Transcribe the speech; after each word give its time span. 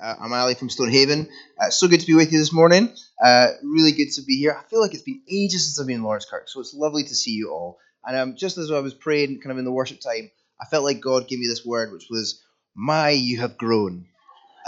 Uh, 0.00 0.14
I'm 0.20 0.32
Ali 0.32 0.54
from 0.54 0.68
Stonehaven. 0.68 1.28
Uh, 1.58 1.70
so 1.70 1.88
good 1.88 2.00
to 2.00 2.06
be 2.06 2.14
with 2.14 2.32
you 2.32 2.38
this 2.38 2.52
morning. 2.52 2.94
Uh, 3.22 3.52
really 3.62 3.92
good 3.92 4.10
to 4.12 4.22
be 4.22 4.36
here. 4.38 4.56
I 4.58 4.68
feel 4.68 4.80
like 4.80 4.92
it's 4.92 5.02
been 5.02 5.22
ages 5.30 5.64
since 5.64 5.80
I've 5.80 5.86
been 5.86 5.96
in 5.96 6.02
Laurencekirk, 6.02 6.48
so 6.48 6.60
it's 6.60 6.74
lovely 6.74 7.04
to 7.04 7.14
see 7.14 7.32
you 7.32 7.50
all. 7.50 7.78
And 8.04 8.16
um, 8.16 8.36
just 8.36 8.58
as 8.58 8.70
I 8.70 8.80
was 8.80 8.94
praying, 8.94 9.40
kind 9.40 9.52
of 9.52 9.58
in 9.58 9.64
the 9.64 9.72
worship 9.72 10.00
time, 10.00 10.30
I 10.60 10.66
felt 10.66 10.84
like 10.84 11.00
God 11.00 11.28
gave 11.28 11.38
me 11.38 11.46
this 11.46 11.64
word, 11.64 11.92
which 11.92 12.08
was, 12.10 12.42
"My, 12.74 13.10
you 13.10 13.40
have 13.40 13.56
grown." 13.56 14.06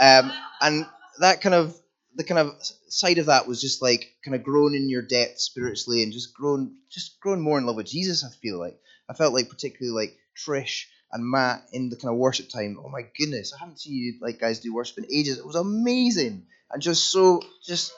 Um, 0.01 0.33
and 0.61 0.87
that 1.21 1.41
kind 1.41 1.55
of 1.55 1.77
the 2.15 2.25
kind 2.25 2.39
of 2.39 2.55
side 2.89 3.19
of 3.19 3.27
that 3.27 3.47
was 3.47 3.61
just 3.61 3.83
like 3.83 4.15
kind 4.25 4.35
of 4.35 4.43
grown 4.43 4.75
in 4.75 4.89
your 4.89 5.03
depth 5.03 5.41
spiritually 5.41 6.03
and 6.03 6.13
just 6.13 6.35
grown 6.35 6.77
just 6.91 7.21
grown 7.21 7.41
more 7.41 7.59
in 7.59 7.67
love 7.67 7.77
with 7.77 7.87
Jesus. 7.87 8.25
I 8.25 8.31
feel 8.41 8.59
like 8.59 8.79
I 9.09 9.15
felt 9.15 9.35
like 9.35 9.51
particularly 9.51 9.95
like 9.95 10.17
Trish 10.37 10.85
and 11.13 11.25
Matt 11.25 11.63
in 11.73 11.89
the 11.89 11.97
kind 11.97 12.13
of 12.13 12.19
worship 12.19 12.49
time. 12.49 12.79
Oh 12.85 12.89
my 12.89 13.07
goodness, 13.17 13.53
I 13.55 13.59
haven't 13.59 13.81
seen 13.81 13.95
you 13.95 14.15
like 14.21 14.41
guys 14.41 14.61
do 14.61 14.75
worship 14.75 14.99
in 14.99 15.07
ages. 15.13 15.39
It 15.39 15.47
was 15.47 15.57
amazing, 15.57 16.47
and 16.71 16.83
just 16.83 17.11
so 17.11 17.43
just 17.65 17.93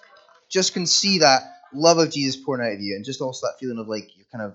just 0.48 0.72
can 0.72 0.86
see 0.86 1.18
that 1.18 1.42
love 1.72 1.98
of 1.98 2.10
Jesus 2.10 2.40
pouring 2.40 2.66
out 2.66 2.74
of 2.74 2.80
you, 2.80 2.96
and 2.96 3.04
just 3.04 3.20
also 3.20 3.46
that 3.46 3.58
feeling 3.58 3.78
of 3.78 3.88
like 3.88 4.16
you're 4.16 4.26
kind 4.32 4.44
of 4.44 4.54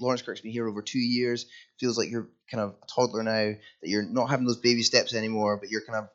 Laurencekirk's 0.00 0.40
been 0.40 0.52
here 0.52 0.68
over 0.68 0.82
two 0.82 0.98
years. 0.98 1.46
Feels 1.78 1.98
like 1.98 2.10
you're 2.10 2.28
kind 2.50 2.62
of 2.62 2.74
a 2.82 2.86
toddler 2.86 3.22
now. 3.22 3.54
That 3.82 3.88
you're 3.88 4.02
not 4.02 4.30
having 4.30 4.46
those 4.46 4.56
baby 4.56 4.82
steps 4.82 5.14
anymore, 5.14 5.56
but 5.58 5.70
you're 5.70 5.84
kind 5.84 5.98
of 5.98 6.08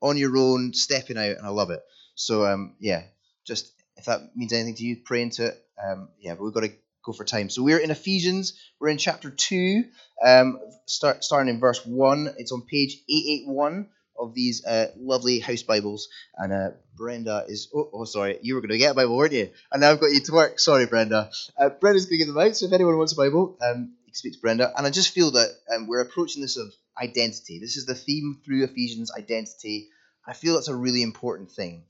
on 0.00 0.16
your 0.16 0.36
own, 0.36 0.72
stepping 0.74 1.16
out, 1.16 1.36
and 1.36 1.46
I 1.46 1.50
love 1.50 1.70
it. 1.70 1.82
So 2.14 2.46
um, 2.46 2.74
yeah, 2.78 3.02
just 3.44 3.72
if 3.96 4.04
that 4.06 4.36
means 4.36 4.52
anything 4.52 4.74
to 4.76 4.84
you, 4.84 4.96
pray 5.04 5.22
into 5.22 5.46
it. 5.46 5.60
Um, 5.82 6.08
yeah, 6.20 6.34
but 6.34 6.44
we've 6.44 6.54
got 6.54 6.60
to 6.60 6.72
go 7.04 7.12
for 7.12 7.24
time. 7.24 7.50
So 7.50 7.62
we're 7.62 7.78
in 7.78 7.90
Ephesians. 7.90 8.58
We're 8.80 8.88
in 8.88 8.98
chapter 8.98 9.30
two, 9.30 9.84
um, 10.24 10.58
start 10.86 11.24
starting 11.24 11.52
in 11.54 11.60
verse 11.60 11.84
one. 11.84 12.34
It's 12.38 12.52
on 12.52 12.62
page 12.62 12.96
eight 13.08 13.26
eight 13.28 13.48
one 13.48 13.88
of 14.18 14.34
these 14.34 14.64
uh, 14.64 14.92
lovely 14.96 15.40
house 15.40 15.62
Bibles. 15.62 16.08
And 16.36 16.52
uh, 16.52 16.70
Brenda 16.96 17.44
is. 17.48 17.68
Oh, 17.74 17.90
oh, 17.92 18.04
sorry, 18.04 18.38
you 18.42 18.54
were 18.54 18.60
going 18.60 18.70
to 18.70 18.78
get 18.78 18.92
a 18.92 18.94
Bible, 18.94 19.16
weren't 19.16 19.32
you? 19.32 19.50
And 19.72 19.80
now 19.80 19.90
I've 19.90 20.00
got 20.00 20.12
you 20.12 20.20
to 20.20 20.32
work. 20.32 20.60
Sorry, 20.60 20.86
Brenda. 20.86 21.30
Uh, 21.58 21.68
Brenda's 21.68 22.06
going 22.06 22.18
to 22.18 22.24
give 22.24 22.34
them 22.34 22.42
out. 22.42 22.56
So 22.56 22.66
if 22.66 22.72
anyone 22.72 22.96
wants 22.96 23.12
a 23.12 23.16
Bible, 23.16 23.58
um, 23.60 23.94
you 24.04 24.12
can 24.12 24.14
speak 24.14 24.34
to 24.34 24.40
Brenda. 24.40 24.72
And 24.76 24.86
I 24.86 24.90
just 24.90 25.14
feel 25.14 25.32
that 25.32 25.48
um, 25.74 25.86
we're 25.86 26.00
approaching 26.00 26.42
this 26.42 26.56
of 26.56 26.72
identity. 27.00 27.58
This 27.58 27.76
is 27.76 27.86
the 27.86 27.94
theme 27.94 28.40
through 28.44 28.64
Ephesians: 28.64 29.12
identity. 29.12 29.88
I 30.26 30.32
feel 30.32 30.54
that's 30.54 30.68
a 30.68 30.76
really 30.76 31.02
important 31.02 31.50
thing. 31.50 31.84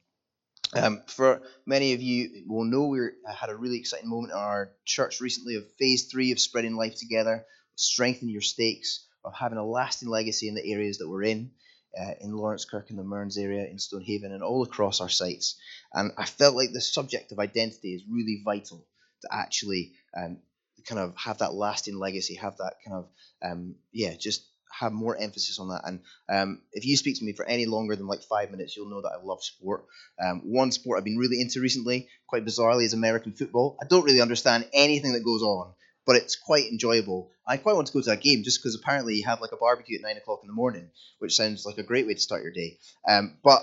Um, 0.75 1.03
for 1.07 1.43
many 1.67 1.93
of 1.93 2.03
you 2.03 2.45
will 2.47 2.65
know, 2.65 2.87
we 2.87 3.01
had 3.33 3.51
a 3.51 3.57
really 3.57 3.79
exciting 3.79 4.09
moment 4.09 4.33
in 4.33 4.39
our 4.39 4.73
church 4.85 5.21
recently 5.21 5.57
of 5.57 5.71
phase 5.79 6.05
three 6.11 6.33
of 6.33 6.41
spreading 6.41 6.77
life 6.77 6.97
together, 6.97 7.45
strengthening 7.77 8.33
your 8.33 8.43
stakes, 8.43 9.07
of 9.25 9.35
having 9.35 9.59
a 9.59 9.65
lasting 9.65 10.09
legacy 10.09 10.49
in 10.49 10.55
the 10.55 10.73
areas 10.73 10.99
that 10.99 11.09
we're 11.09 11.23
in, 11.23 11.51
uh, 11.99 12.13
in 12.21 12.33
Laurencekirk, 12.33 12.91
in 12.91 12.97
the 12.97 13.05
Mearns 13.05 13.39
area, 13.39 13.67
in 13.67 13.79
Stonehaven, 13.79 14.33
and 14.33 14.43
all 14.43 14.63
across 14.63 15.01
our 15.01 15.09
sites. 15.09 15.59
And 15.93 16.13
I 16.19 16.25
felt 16.25 16.57
like 16.57 16.73
the 16.73 16.81
subject 16.81 17.33
of 17.33 17.39
identity 17.39 17.95
is 17.95 18.03
really 18.11 18.43
vital 18.45 18.87
to 19.23 19.29
actually 19.31 19.93
um, 20.17 20.39
kind 20.87 21.01
of 21.01 21.17
have 21.17 21.39
that 21.39 21.55
lasting 21.55 21.99
legacy, 21.99 22.35
have 22.35 22.57
that 22.59 22.75
kind 22.85 22.97
of, 22.97 23.09
um, 23.43 23.77
yeah, 23.93 24.15
just 24.19 24.45
have 24.79 24.93
more 24.93 25.17
emphasis 25.17 25.59
on 25.59 25.69
that. 25.69 25.83
And 25.85 26.01
um, 26.29 26.63
if 26.73 26.85
you 26.85 26.97
speak 26.97 27.19
to 27.19 27.25
me 27.25 27.33
for 27.33 27.45
any 27.45 27.67
longer 27.67 27.97
than 27.97 28.07
like 28.07 28.23
five 28.23 28.51
minutes, 28.51 28.77
you'll 28.77 28.91
know 28.91 29.03
that 29.03 29.13
I 29.13 29.23
love 29.23 29.43
sport. 29.43 29.87
Um, 30.23 30.43
one 30.45 30.73
sport 30.73 30.99
I've 30.99 31.05
been 31.05 31.19
really 31.19 31.41
into 31.41 31.61
recently, 31.61 32.09
quite 32.27 32.45
bizarrely, 32.45 32.85
is 32.85 32.93
American 32.93 33.33
football. 33.33 33.77
I 33.81 33.87
don't 33.87 34.05
really 34.05 34.21
understand 34.21 34.67
anything 34.73 35.13
that 35.13 35.25
goes 35.25 35.43
on, 35.43 35.73
but 36.07 36.17
it's 36.17 36.37
quite 36.37 36.67
enjoyable. 36.67 37.31
I 37.47 37.57
quite 37.57 37.77
want 37.77 37.87
to 37.89 37.93
go 37.93 38.01
to 38.03 38.11
a 38.13 38.17
game 38.17 38.43
just 38.43 38.61
because 38.61 38.75
apparently 38.75 39.15
you 39.17 39.25
have 39.25 39.41
like 39.41 39.53
a 39.53 39.57
barbecue 39.57 39.97
at 39.97 40.03
nine 40.03 40.17
o'clock 40.17 40.41
in 40.43 40.49
the 40.49 40.55
morning, 40.55 40.91
which 41.19 41.37
sounds 41.37 41.65
like 41.67 41.79
a 41.79 41.83
great 41.83 42.07
way 42.07 42.15
to 42.15 42.21
start 42.21 42.43
your 42.43 42.53
day. 42.53 42.79
Um, 43.09 43.37
but 43.43 43.61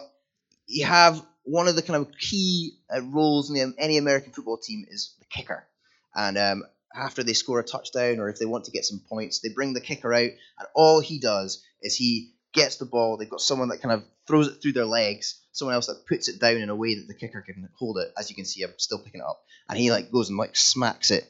you 0.68 0.86
have 0.86 1.22
one 1.44 1.68
of 1.68 1.76
the 1.76 1.82
kind 1.82 2.02
of 2.02 2.12
key 2.18 2.78
uh, 2.94 3.02
roles 3.02 3.50
in 3.50 3.56
the, 3.56 3.76
any 3.78 3.98
American 3.98 4.32
football 4.32 4.58
team 4.58 4.86
is 4.90 5.16
the 5.20 5.26
kicker. 5.26 5.68
And 6.14 6.38
um, 6.38 6.64
after 6.96 7.24
they 7.24 7.34
score 7.34 7.60
a 7.60 7.64
touchdown 7.64 8.20
or 8.20 8.30
if 8.30 8.38
they 8.38 8.46
want 8.46 8.66
to 8.66 8.72
get 8.72 8.86
some 8.86 9.02
points, 9.10 9.40
they 9.40 9.50
bring 9.50 9.74
the 9.74 9.82
kicker 9.82 10.14
out, 10.14 10.22
and 10.22 10.68
all 10.76 11.00
he 11.00 11.20
does 11.20 11.64
is 11.82 11.96
he 11.96 12.34
gets 12.54 12.78
the 12.78 12.86
ball. 12.86 13.18
They've 13.18 13.30
got 13.30 13.42
someone 13.42 13.70
that 13.70 13.82
kind 13.82 13.94
of 13.94 14.04
throws 14.28 14.48
it 14.48 14.62
through 14.62 14.74
their 14.74 14.86
legs, 14.86 15.40
someone 15.52 15.76
else 15.76 15.88
that 15.88 16.06
puts 16.08 16.28
it 16.28 16.40
down 16.40 16.58
in 16.58 16.70
a 16.70 16.76
way 16.76 16.96
that 16.96 17.08
the 17.08 17.14
kicker 17.14 17.42
can 17.42 17.70
hold 17.78 17.98
it. 17.98 18.12
As 18.18 18.30
you 18.30 18.36
can 18.36 18.46
see, 18.46 18.64
I'm 18.64 18.74
still 18.78 19.00
picking 19.00 19.22
it 19.22 19.28
up, 19.28 19.42
and 19.70 19.78
he 19.78 19.92
like 19.92 20.12
goes 20.12 20.30
and 20.30 20.38
like 20.38 20.56
smacks 20.56 21.12
it, 21.12 21.30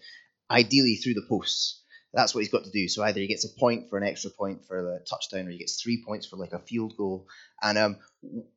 ideally 0.49 0.95
through 0.95 1.15
the 1.15 1.25
posts. 1.27 1.79
That's 2.13 2.35
what 2.35 2.41
he's 2.41 2.51
got 2.51 2.65
to 2.65 2.71
do. 2.71 2.89
So 2.89 3.03
either 3.03 3.21
he 3.21 3.27
gets 3.27 3.45
a 3.45 3.59
point 3.59 3.89
for 3.89 3.97
an 3.97 4.03
extra 4.03 4.31
point 4.31 4.65
for 4.67 4.81
the 4.81 5.05
touchdown, 5.09 5.47
or 5.47 5.51
he 5.51 5.59
gets 5.59 5.81
three 5.81 6.03
points 6.05 6.25
for 6.25 6.35
like 6.35 6.51
a 6.51 6.59
field 6.59 6.97
goal. 6.97 7.27
And 7.61 7.77
um, 7.77 7.97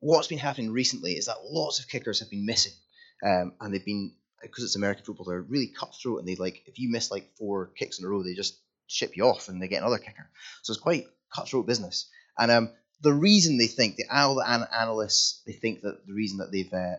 what's 0.01 0.27
been 0.27 0.39
happening 0.39 0.71
recently 0.71 1.13
is 1.13 1.27
that 1.27 1.37
lots 1.45 1.79
of 1.79 1.87
kickers 1.87 2.19
have 2.19 2.29
been 2.29 2.45
missing, 2.45 2.73
um, 3.25 3.53
and 3.61 3.73
they've 3.73 3.85
been 3.85 4.13
because 4.49 4.63
it's 4.63 4.75
American 4.75 5.05
football, 5.05 5.25
they're 5.25 5.41
really 5.41 5.67
cutthroat 5.67 6.19
and 6.19 6.27
they 6.27 6.35
like 6.35 6.63
if 6.65 6.79
you 6.79 6.89
miss 6.89 7.11
like 7.11 7.35
four 7.37 7.71
kicks 7.77 7.99
in 7.99 8.05
a 8.05 8.07
row, 8.07 8.23
they 8.23 8.33
just 8.33 8.57
ship 8.87 9.15
you 9.15 9.25
off 9.25 9.49
and 9.49 9.61
they 9.61 9.67
get 9.67 9.81
another 9.81 9.97
kicker. 9.97 10.29
So 10.63 10.71
it's 10.71 10.81
quite 10.81 11.05
cutthroat 11.33 11.65
business. 11.65 12.09
And 12.37 12.51
um, 12.51 12.69
the 13.01 13.13
reason 13.13 13.57
they 13.57 13.67
think 13.67 13.95
the 13.95 14.13
analysts 14.13 15.41
they 15.45 15.53
think 15.53 15.81
that 15.81 16.05
the 16.07 16.13
reason 16.13 16.39
that 16.39 16.51
they've 16.51 16.73
uh, 16.73 16.95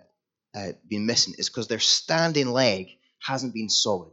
uh, 0.57 0.73
been 0.89 1.07
missing 1.07 1.35
is 1.39 1.49
because 1.49 1.69
their 1.69 1.79
standing 1.79 2.49
leg 2.49 2.89
hasn't 3.21 3.55
been 3.55 3.69
solid. 3.69 4.13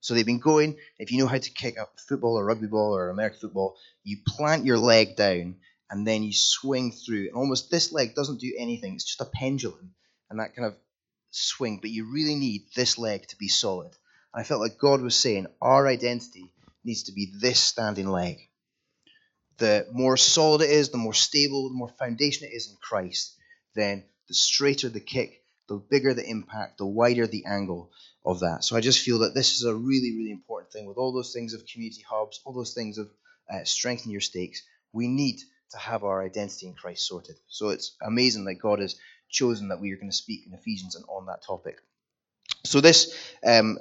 So 0.00 0.14
they've 0.14 0.24
been 0.24 0.38
going. 0.38 0.76
If 0.98 1.10
you 1.10 1.18
know 1.18 1.26
how 1.26 1.38
to 1.38 1.50
kick 1.50 1.76
a 1.76 1.86
football 2.08 2.38
or 2.38 2.44
rugby 2.44 2.68
ball 2.68 2.94
or 2.94 3.10
American 3.10 3.40
football, 3.40 3.76
you 4.04 4.18
plant 4.26 4.64
your 4.64 4.78
leg 4.78 5.16
down 5.16 5.56
and 5.90 6.06
then 6.06 6.22
you 6.22 6.32
swing 6.32 6.92
through. 6.92 7.28
And 7.28 7.34
almost 7.34 7.70
this 7.70 7.92
leg 7.92 8.14
doesn't 8.14 8.40
do 8.40 8.54
anything. 8.58 8.94
It's 8.94 9.04
just 9.04 9.20
a 9.20 9.24
pendulum, 9.24 9.94
and 10.30 10.40
that 10.40 10.54
kind 10.54 10.66
of 10.66 10.76
swing, 11.30 11.78
but 11.80 11.90
you 11.90 12.12
really 12.12 12.34
need 12.34 12.66
this 12.74 12.98
leg 12.98 13.26
to 13.28 13.36
be 13.36 13.48
solid. 13.48 13.92
I 14.34 14.44
felt 14.44 14.60
like 14.60 14.78
God 14.78 15.00
was 15.00 15.16
saying 15.16 15.46
our 15.60 15.86
identity 15.86 16.52
needs 16.84 17.04
to 17.04 17.12
be 17.12 17.32
this 17.40 17.60
standing 17.60 18.08
leg. 18.08 18.38
The 19.58 19.86
more 19.92 20.16
solid 20.16 20.62
it 20.62 20.70
is, 20.70 20.90
the 20.90 20.98
more 20.98 21.14
stable, 21.14 21.68
the 21.68 21.74
more 21.74 21.92
foundation 21.98 22.46
it 22.46 22.54
is 22.54 22.68
in 22.68 22.76
Christ, 22.80 23.34
then 23.74 24.04
the 24.28 24.34
straighter 24.34 24.88
the 24.88 25.00
kick, 25.00 25.42
the 25.68 25.76
bigger 25.76 26.14
the 26.14 26.28
impact, 26.28 26.78
the 26.78 26.86
wider 26.86 27.26
the 27.26 27.44
angle 27.46 27.90
of 28.24 28.40
that. 28.40 28.62
So 28.62 28.76
I 28.76 28.80
just 28.80 29.00
feel 29.04 29.20
that 29.20 29.34
this 29.34 29.56
is 29.56 29.64
a 29.64 29.74
really, 29.74 30.16
really 30.16 30.30
important 30.30 30.72
thing 30.72 30.86
with 30.86 30.96
all 30.96 31.12
those 31.12 31.32
things 31.32 31.54
of 31.54 31.66
community 31.66 32.04
hubs, 32.08 32.40
all 32.44 32.52
those 32.52 32.74
things 32.74 32.98
of 32.98 33.10
uh, 33.52 33.64
strengthening 33.64 34.12
your 34.12 34.20
stakes. 34.20 34.62
We 34.92 35.08
need 35.08 35.40
to 35.70 35.78
have 35.78 36.04
our 36.04 36.22
identity 36.24 36.66
in 36.66 36.74
Christ 36.74 37.06
sorted. 37.06 37.36
So 37.48 37.70
it's 37.70 37.96
amazing 38.00 38.44
that 38.44 38.54
God 38.54 38.80
is 38.80 38.98
chosen 39.28 39.68
that 39.68 39.80
we 39.80 39.92
are 39.92 39.96
going 39.96 40.10
to 40.10 40.16
speak 40.16 40.46
in 40.46 40.54
Ephesians 40.54 40.96
and 40.96 41.04
on 41.08 41.26
that 41.26 41.42
topic. 41.42 41.78
So 42.64 42.80
this 42.80 43.16
um, 43.44 43.78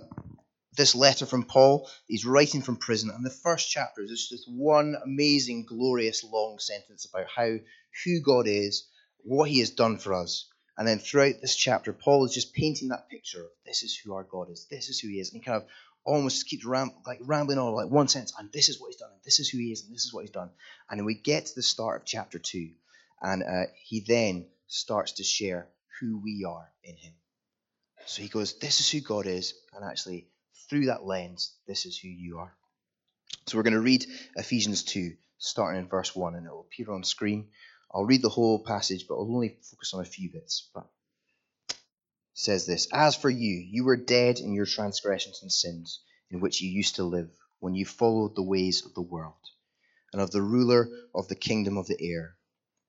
this 0.76 0.96
letter 0.96 1.26
from 1.26 1.44
Paul, 1.44 1.90
he's 2.08 2.26
writing 2.26 2.62
from 2.62 2.78
prison, 2.78 3.10
and 3.10 3.26
the 3.26 3.32
first 3.32 3.70
chapter 3.72 4.04
is 4.04 4.30
just 4.30 4.48
one 4.48 4.96
amazing, 5.04 5.66
glorious, 5.66 6.24
long 6.24 6.60
sentence 6.60 7.06
about 7.06 7.28
how 7.36 7.58
who 8.06 8.22
God 8.22 8.48
is, 8.48 8.88
what 9.24 9.50
He 9.50 9.60
has 9.60 9.72
done 9.72 9.98
for 9.98 10.14
us, 10.14 10.48
and 10.78 10.88
then 10.88 11.00
throughout 11.00 11.42
this 11.42 11.56
chapter, 11.56 11.92
Paul 11.92 12.26
is 12.26 12.34
just 12.34 12.54
painting 12.54 12.90
that 12.90 13.10
picture 13.10 13.42
of 13.42 13.50
this 13.66 13.82
is 13.84 13.98
who 13.98 14.14
our 14.14 14.24
God 14.24 14.50
is, 14.52 14.68
this 14.70 14.90
is 14.90 15.00
who 15.00 15.08
He 15.08 15.20
is, 15.20 15.32
and 15.34 15.42
he 15.42 15.46
kind 15.46 15.62
of 15.62 15.68
almost 16.06 16.48
keeps 16.48 16.64
ram- 16.64 16.94
like 17.06 17.20
rambling 17.22 17.58
on 17.58 17.74
like 17.74 17.90
one 17.90 18.08
sentence, 18.08 18.34
and 18.38 18.52
this 18.52 18.70
is 18.70 18.80
what 18.80 18.88
He's 18.88 19.00
done, 19.00 19.12
and 19.12 19.22
this 19.26 19.40
is 19.40 19.50
who 19.50 19.58
He 19.58 19.72
is, 19.72 19.84
and 19.84 19.94
this 19.94 20.06
is 20.06 20.14
what 20.14 20.22
He's 20.22 20.32
done, 20.32 20.52
and 20.90 21.00
then 21.00 21.06
we 21.06 21.16
get 21.16 21.48
to 21.48 21.56
the 21.56 21.64
start 21.64 22.02
of 22.02 22.06
chapter 22.06 22.38
two, 22.38 22.70
and 23.22 23.42
uh, 23.44 23.72
he 23.84 24.02
then 24.02 24.46
starts 24.68 25.14
to 25.14 25.24
share 25.24 25.70
who 26.00 26.20
we 26.22 26.46
are 26.48 26.72
in 26.84 26.96
Him. 26.96 27.14
So 28.06 28.22
he 28.22 28.30
goes, 28.30 28.58
This 28.60 28.80
is 28.80 28.90
who 28.90 29.02
God 29.02 29.26
is, 29.26 29.54
and 29.74 29.84
actually, 29.84 30.28
through 30.70 30.88
that 30.88 31.06
lens, 31.06 31.54
this 31.68 31.86
is 31.86 31.98
who 31.98 32.10
you 32.10 32.40
are. 32.40 32.56
So 33.48 33.58
we're 33.58 33.64
going 33.64 33.74
to 33.74 33.82
read 33.82 34.06
Ephesians 34.36 34.84
2, 34.84 35.16
starting 35.38 35.82
in 35.82 35.88
verse 35.88 36.16
1, 36.16 36.36
and 36.36 36.46
it 36.46 36.50
will 36.50 36.62
appear 36.62 36.92
on 36.92 37.04
screen. 37.04 37.50
I'll 37.92 38.06
read 38.06 38.22
the 38.22 38.30
whole 38.30 38.64
passage, 38.64 39.06
but 39.08 39.16
I'll 39.16 39.34
only 39.34 39.58
focus 39.62 39.94
on 39.94 40.02
a 40.02 40.06
few 40.06 40.32
bits. 40.32 40.70
But 40.74 40.88
says 42.34 42.66
this 42.66 42.88
As 42.94 43.16
for 43.16 43.30
you, 43.30 43.66
you 43.70 43.84
were 43.84 43.98
dead 43.98 44.40
in 44.40 44.54
your 44.54 44.66
transgressions 44.66 45.40
and 45.42 45.52
sins, 45.52 46.02
in 46.30 46.40
which 46.40 46.62
you 46.62 46.70
used 46.70 46.96
to 46.96 47.04
live, 47.04 47.30
when 47.60 47.74
you 47.74 47.86
followed 47.86 48.36
the 48.36 48.44
ways 48.44 48.86
of 48.86 48.94
the 48.94 49.02
world, 49.02 49.42
and 50.14 50.22
of 50.22 50.32
the 50.32 50.42
ruler 50.42 50.90
of 51.16 51.28
the 51.28 51.36
kingdom 51.36 51.78
of 51.78 51.88
the 51.88 51.98
air 52.00 52.37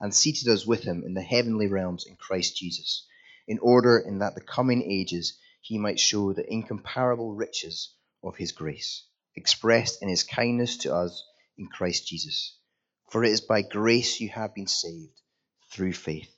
and 0.00 0.14
seated 0.14 0.48
us 0.48 0.66
with 0.66 0.82
him 0.82 1.02
in 1.04 1.14
the 1.14 1.22
heavenly 1.22 1.66
realms 1.66 2.06
in 2.06 2.16
Christ 2.16 2.56
Jesus, 2.56 3.06
in 3.46 3.58
order 3.58 3.98
in 3.98 4.18
that 4.18 4.34
the 4.34 4.40
coming 4.40 4.82
ages 4.82 5.38
he 5.60 5.78
might 5.78 5.98
show 5.98 6.32
the 6.32 6.50
incomparable 6.50 7.34
riches 7.34 7.94
of 8.22 8.36
his 8.36 8.52
grace, 8.52 9.04
expressed 9.34 10.02
in 10.02 10.08
his 10.08 10.22
kindness 10.22 10.78
to 10.78 10.94
us 10.94 11.24
in 11.56 11.66
Christ 11.66 12.06
Jesus. 12.06 12.56
For 13.10 13.24
it 13.24 13.30
is 13.30 13.40
by 13.40 13.62
grace 13.62 14.20
you 14.20 14.28
have 14.28 14.54
been 14.54 14.66
saved 14.66 15.20
through 15.72 15.94
faith, 15.94 16.32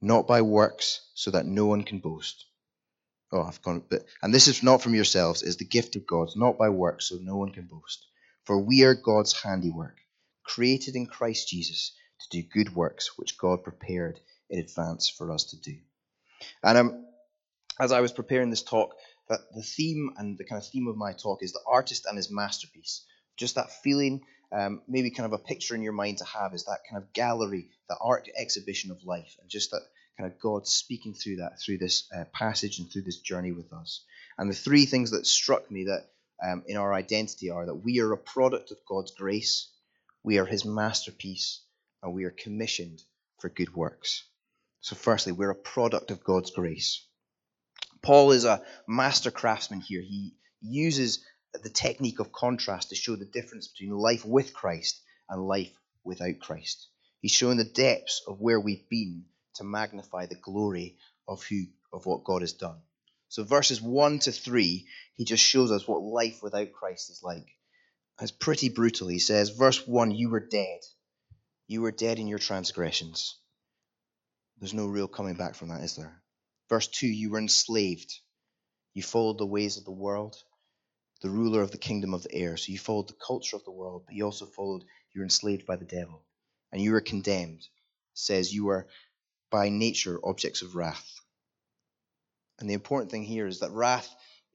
not 0.00 0.26
by 0.26 0.42
works, 0.42 1.00
so 1.14 1.30
that 1.32 1.46
no 1.46 1.66
one 1.66 1.82
can 1.82 1.98
boast. 1.98 2.46
Oh, 3.32 3.42
I've 3.42 3.62
gone, 3.62 3.82
but, 3.88 4.04
and 4.22 4.32
this 4.32 4.46
is 4.46 4.62
not 4.62 4.80
from 4.80 4.94
yourselves, 4.94 5.42
it 5.42 5.48
is 5.48 5.56
the 5.56 5.64
gift 5.64 5.96
of 5.96 6.06
God, 6.06 6.28
not 6.36 6.56
by 6.56 6.68
works, 6.68 7.08
so 7.08 7.16
no 7.16 7.36
one 7.36 7.50
can 7.50 7.66
boast. 7.66 8.06
For 8.44 8.58
we 8.58 8.84
are 8.84 8.94
God's 8.94 9.32
handiwork, 9.32 9.96
created 10.44 10.94
in 10.94 11.06
Christ 11.06 11.48
Jesus 11.48 11.92
to 12.28 12.42
do 12.42 12.48
good 12.48 12.74
works, 12.74 13.16
which 13.16 13.38
God 13.38 13.62
prepared 13.62 14.20
in 14.50 14.58
advance 14.58 15.08
for 15.08 15.32
us 15.32 15.44
to 15.44 15.60
do. 15.60 15.76
And 16.62 16.78
um, 16.78 17.06
as 17.78 17.92
I 17.92 18.00
was 18.00 18.12
preparing 18.12 18.50
this 18.50 18.62
talk, 18.62 18.94
that 19.28 19.40
the 19.54 19.62
theme 19.62 20.10
and 20.18 20.36
the 20.38 20.44
kind 20.44 20.60
of 20.60 20.68
theme 20.68 20.86
of 20.86 20.96
my 20.96 21.12
talk 21.12 21.42
is 21.42 21.52
the 21.52 21.60
artist 21.66 22.06
and 22.06 22.16
his 22.16 22.30
masterpiece. 22.30 23.04
Just 23.36 23.54
that 23.54 23.72
feeling, 23.82 24.22
um, 24.52 24.82
maybe 24.86 25.10
kind 25.10 25.26
of 25.26 25.32
a 25.32 25.42
picture 25.42 25.74
in 25.74 25.82
your 25.82 25.92
mind 25.92 26.18
to 26.18 26.24
have 26.24 26.54
is 26.54 26.64
that 26.64 26.80
kind 26.88 27.02
of 27.02 27.12
gallery, 27.12 27.70
the 27.88 27.96
art 28.00 28.28
exhibition 28.36 28.90
of 28.90 29.04
life, 29.04 29.36
and 29.40 29.48
just 29.48 29.70
that 29.70 29.82
kind 30.18 30.30
of 30.30 30.38
God 30.38 30.66
speaking 30.66 31.14
through 31.14 31.36
that, 31.36 31.60
through 31.60 31.78
this 31.78 32.08
uh, 32.14 32.24
passage 32.32 32.78
and 32.78 32.90
through 32.90 33.02
this 33.02 33.18
journey 33.18 33.52
with 33.52 33.72
us. 33.72 34.04
And 34.38 34.48
the 34.48 34.54
three 34.54 34.86
things 34.86 35.10
that 35.10 35.26
struck 35.26 35.70
me 35.70 35.84
that 35.84 36.06
um, 36.42 36.62
in 36.66 36.76
our 36.76 36.92
identity 36.92 37.50
are 37.50 37.66
that 37.66 37.74
we 37.74 38.00
are 38.00 38.12
a 38.12 38.18
product 38.18 38.70
of 38.70 38.78
God's 38.86 39.12
grace, 39.12 39.68
we 40.22 40.38
are 40.38 40.46
His 40.46 40.64
masterpiece, 40.64 41.60
and 42.04 42.12
we 42.12 42.24
are 42.24 42.30
commissioned 42.30 43.02
for 43.40 43.48
good 43.48 43.74
works. 43.74 44.24
So, 44.80 44.94
firstly, 44.94 45.32
we're 45.32 45.50
a 45.50 45.56
product 45.56 46.10
of 46.10 46.22
God's 46.22 46.50
grace. 46.50 47.04
Paul 48.02 48.32
is 48.32 48.44
a 48.44 48.62
master 48.86 49.30
craftsman 49.30 49.80
here. 49.80 50.02
He 50.02 50.34
uses 50.60 51.24
the 51.54 51.70
technique 51.70 52.20
of 52.20 52.30
contrast 52.30 52.90
to 52.90 52.94
show 52.94 53.16
the 53.16 53.24
difference 53.24 53.68
between 53.68 53.96
life 53.96 54.24
with 54.24 54.52
Christ 54.52 55.00
and 55.30 55.48
life 55.48 55.72
without 56.04 56.38
Christ. 56.40 56.88
He's 57.20 57.32
showing 57.32 57.56
the 57.56 57.64
depths 57.64 58.22
of 58.28 58.40
where 58.40 58.60
we've 58.60 58.86
been 58.90 59.24
to 59.54 59.64
magnify 59.64 60.26
the 60.26 60.34
glory 60.34 60.98
of 61.26 61.42
who 61.44 61.64
of 61.92 62.04
what 62.04 62.24
God 62.24 62.42
has 62.42 62.52
done. 62.52 62.80
So 63.28 63.44
verses 63.44 63.80
1 63.80 64.18
to 64.20 64.32
3, 64.32 64.86
he 65.14 65.24
just 65.24 65.42
shows 65.42 65.72
us 65.72 65.88
what 65.88 66.02
life 66.02 66.42
without 66.42 66.72
Christ 66.72 67.10
is 67.10 67.22
like. 67.22 67.46
It's 68.20 68.30
pretty 68.30 68.68
brutal. 68.68 69.08
He 69.08 69.18
says, 69.18 69.50
verse 69.50 69.86
1, 69.86 70.10
you 70.10 70.28
were 70.28 70.46
dead. 70.46 70.80
You 71.66 71.82
were 71.82 71.92
dead 71.92 72.18
in 72.18 72.26
your 72.26 72.38
transgressions. 72.38 73.36
There's 74.58 74.74
no 74.74 74.86
real 74.86 75.08
coming 75.08 75.34
back 75.34 75.54
from 75.54 75.68
that, 75.68 75.82
is 75.82 75.96
there? 75.96 76.22
Verse 76.68 76.88
2 76.88 77.06
You 77.06 77.30
were 77.30 77.38
enslaved. 77.38 78.12
You 78.92 79.02
followed 79.02 79.38
the 79.38 79.46
ways 79.46 79.76
of 79.76 79.84
the 79.84 79.90
world, 79.90 80.36
the 81.20 81.30
ruler 81.30 81.62
of 81.62 81.70
the 81.70 81.78
kingdom 81.78 82.14
of 82.14 82.22
the 82.22 82.34
air. 82.34 82.56
So 82.56 82.70
you 82.70 82.78
followed 82.78 83.08
the 83.08 83.16
culture 83.26 83.56
of 83.56 83.64
the 83.64 83.72
world, 83.72 84.04
but 84.06 84.14
you 84.14 84.24
also 84.24 84.46
followed, 84.46 84.84
you 85.12 85.20
were 85.20 85.24
enslaved 85.24 85.66
by 85.66 85.76
the 85.76 85.84
devil. 85.84 86.24
And 86.70 86.80
you 86.80 86.92
were 86.92 87.00
condemned. 87.00 87.60
It 87.60 87.68
says 88.12 88.54
you 88.54 88.66
were 88.66 88.88
by 89.50 89.68
nature 89.68 90.20
objects 90.22 90.62
of 90.62 90.76
wrath. 90.76 91.20
And 92.58 92.68
the 92.68 92.74
important 92.74 93.10
thing 93.10 93.24
here 93.24 93.46
is 93.46 93.60
that 93.60 93.72
wrath 93.72 94.08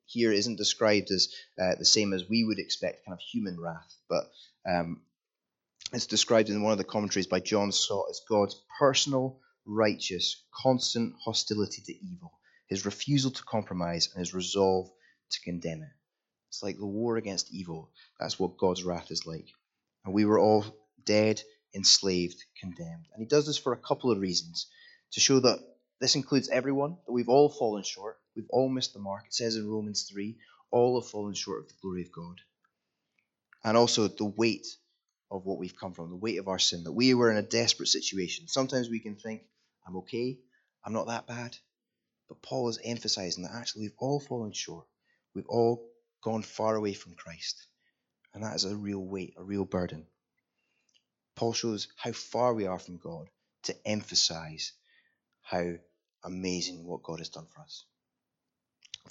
here 0.06 0.32
isn't 0.32 0.56
described 0.56 1.12
as 1.12 1.34
uh, 1.62 1.76
the 1.76 1.86
same 1.86 2.14
as 2.14 2.28
we 2.28 2.44
would 2.44 2.60
expect, 2.60 3.06
kind 3.06 3.14
of 3.14 3.20
human 3.20 3.60
wrath, 3.60 3.96
but 4.10 4.32
um, 4.68 5.02
it's 5.92 6.06
described 6.06 6.50
in 6.50 6.62
one 6.62 6.72
of 6.72 6.78
the 6.78 6.84
commentaries 6.84 7.28
by 7.28 7.40
John 7.40 7.72
Stott 7.72 8.08
as 8.10 8.22
God's 8.28 8.62
personal 8.80 9.40
righteous, 9.66 10.44
constant 10.52 11.14
hostility 11.24 11.82
to 11.86 11.94
evil, 11.94 12.32
his 12.68 12.86
refusal 12.86 13.32
to 13.32 13.44
compromise, 13.44 14.10
and 14.14 14.20
his 14.20 14.34
resolve 14.34 14.90
to 15.32 15.42
condemn 15.42 15.82
it. 15.82 15.90
It's 16.50 16.64
like 16.64 16.78
the 16.78 16.86
war 16.86 17.18
against 17.18 17.54
evil. 17.54 17.92
That's 18.20 18.40
what 18.40 18.58
God's 18.58 18.84
wrath 18.84 19.12
is 19.12 19.26
like. 19.26 19.48
And 20.06 20.14
we 20.14 20.26
were 20.26 20.40
all 20.40 20.66
dead, 21.06 21.42
enslaved, 21.76 22.44
condemned. 22.60 23.06
And 23.14 23.22
he 23.22 23.26
does 23.26 23.46
this 23.46 23.58
for 23.58 23.74
a 23.74 23.78
couple 23.78 24.12
of 24.12 24.20
reasons 24.20 24.68
to 25.12 25.20
show 25.20 25.40
that 25.40 25.60
this 26.00 26.16
includes 26.16 26.50
everyone, 26.50 26.98
that 27.06 27.12
we've 27.12 27.30
all 27.30 27.50
fallen 27.50 27.84
short, 27.84 28.18
we've 28.36 28.50
all 28.50 28.70
missed 28.70 28.94
the 28.94 29.00
mark. 29.00 29.26
It 29.28 29.34
says 29.34 29.56
in 29.56 29.70
Romans 29.70 30.10
3 30.12 30.38
all 30.72 31.00
have 31.00 31.10
fallen 31.10 31.34
short 31.34 31.62
of 31.62 31.68
the 31.68 31.76
glory 31.82 32.02
of 32.02 32.12
God. 32.12 32.42
And 33.64 33.76
also 33.76 34.08
the 34.08 34.26
weight 34.26 34.66
of 35.32 35.46
what 35.46 35.60
we've 35.60 35.76
come 35.76 35.94
from, 35.94 36.10
the 36.10 36.16
weight 36.16 36.40
of 36.40 36.48
our 36.48 36.60
sin, 36.60 36.84
that 36.84 36.92
we 36.92 37.14
were 37.14 37.32
in 37.32 37.38
a 37.38 37.42
desperate 37.42 37.90
situation. 37.90 38.48
Sometimes 38.48 38.90
we 38.90 39.00
can 39.00 39.16
think, 39.16 39.44
I'm 39.88 39.98
okay. 39.98 40.40
I'm 40.84 40.94
not 40.94 41.08
that 41.08 41.28
bad. 41.28 41.56
But 42.28 42.42
Paul 42.42 42.70
is 42.70 42.80
emphasizing 42.84 43.44
that 43.44 43.56
actually 43.56 43.84
we've 43.84 43.98
all 43.98 44.20
fallen 44.20 44.54
short. 44.54 44.86
We've 45.34 45.48
all 45.48 45.88
gone 46.24 46.44
far 46.44 46.76
away 46.76 46.94
from 46.94 47.14
Christ. 47.14 47.66
And 48.34 48.44
that 48.44 48.56
is 48.56 48.66
a 48.66 48.76
real 48.76 49.04
weight, 49.04 49.34
a 49.38 49.44
real 49.44 49.66
burden. 49.66 50.06
Paul 51.36 51.54
shows 51.54 51.88
how 51.96 52.12
far 52.12 52.54
we 52.54 52.68
are 52.68 52.80
from 52.80 52.98
God 52.98 53.28
to 53.64 53.76
emphasize 53.88 54.74
how 55.42 55.74
amazing 56.24 56.86
what 56.86 57.04
God 57.04 57.20
has 57.20 57.30
done 57.30 57.48
for 57.54 57.62
us. 57.62 57.86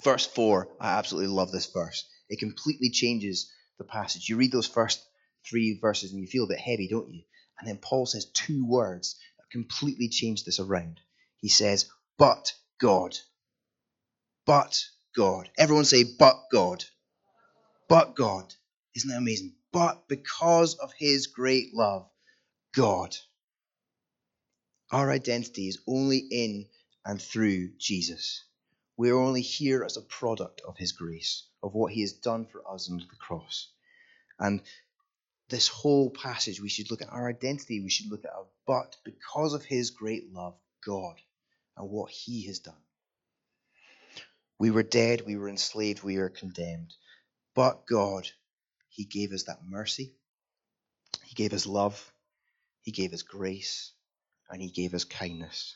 Verse 0.03 0.25
4, 0.25 0.69
I 0.79 0.97
absolutely 0.97 1.33
love 1.33 1.51
this 1.51 1.71
verse. 1.71 2.07
It 2.29 2.39
completely 2.39 2.89
changes 2.89 3.51
the 3.77 3.83
passage. 3.83 4.29
You 4.29 4.37
read 4.37 4.51
those 4.51 4.67
first 4.67 5.03
three 5.47 5.77
verses 5.79 6.11
and 6.11 6.21
you 6.21 6.27
feel 6.27 6.45
a 6.45 6.49
bit 6.49 6.59
heavy, 6.59 6.87
don't 6.87 7.09
you? 7.09 7.23
And 7.59 7.67
then 7.67 7.77
Paul 7.77 8.05
says 8.05 8.25
two 8.25 8.65
words 8.65 9.19
that 9.37 9.49
completely 9.51 10.09
change 10.09 10.43
this 10.43 10.59
around. 10.59 10.99
He 11.37 11.49
says, 11.49 11.89
But 12.17 12.53
God. 12.79 13.17
But 14.45 14.83
God. 15.15 15.49
Everyone 15.57 15.85
say, 15.85 16.03
But 16.17 16.35
God. 16.51 16.85
But 17.87 18.15
God. 18.15 18.53
Isn't 18.95 19.09
that 19.09 19.17
amazing? 19.17 19.55
But 19.71 20.07
because 20.07 20.75
of 20.75 20.91
his 20.97 21.27
great 21.27 21.73
love, 21.73 22.09
God. 22.73 23.15
Our 24.91 25.11
identity 25.11 25.67
is 25.67 25.79
only 25.87 26.17
in 26.17 26.67
and 27.05 27.21
through 27.21 27.73
Jesus. 27.77 28.43
We 28.97 29.11
are 29.11 29.19
only 29.19 29.41
here 29.41 29.83
as 29.83 29.97
a 29.97 30.01
product 30.01 30.61
of 30.67 30.77
his 30.77 30.91
grace, 30.91 31.45
of 31.61 31.73
what 31.73 31.93
he 31.93 32.01
has 32.01 32.13
done 32.13 32.45
for 32.45 32.61
us 32.69 32.89
under 32.89 33.05
the 33.05 33.15
cross. 33.15 33.71
And 34.39 34.61
this 35.49 35.67
whole 35.67 36.09
passage, 36.11 36.61
we 36.61 36.69
should 36.69 36.91
look 36.91 37.01
at 37.01 37.11
our 37.11 37.27
identity, 37.27 37.81
we 37.81 37.89
should 37.89 38.09
look 38.11 38.25
at 38.25 38.31
our 38.31 38.45
but 38.67 38.95
because 39.03 39.53
of 39.53 39.63
his 39.65 39.89
great 39.89 40.31
love, 40.31 40.55
God, 40.85 41.15
and 41.75 41.89
what 41.89 42.11
he 42.11 42.45
has 42.47 42.59
done. 42.59 42.75
We 44.59 44.71
were 44.71 44.83
dead, 44.83 45.23
we 45.25 45.37
were 45.37 45.49
enslaved, 45.49 46.03
we 46.03 46.17
are 46.17 46.29
condemned. 46.29 46.93
But 47.55 47.87
God, 47.87 48.27
he 48.89 49.05
gave 49.05 49.31
us 49.31 49.43
that 49.43 49.65
mercy, 49.67 50.13
he 51.25 51.35
gave 51.35 51.53
us 51.53 51.65
love, 51.65 52.13
he 52.81 52.91
gave 52.91 53.13
us 53.13 53.23
grace, 53.23 53.91
and 54.49 54.61
he 54.61 54.69
gave 54.69 54.93
us 54.93 55.03
kindness. 55.03 55.75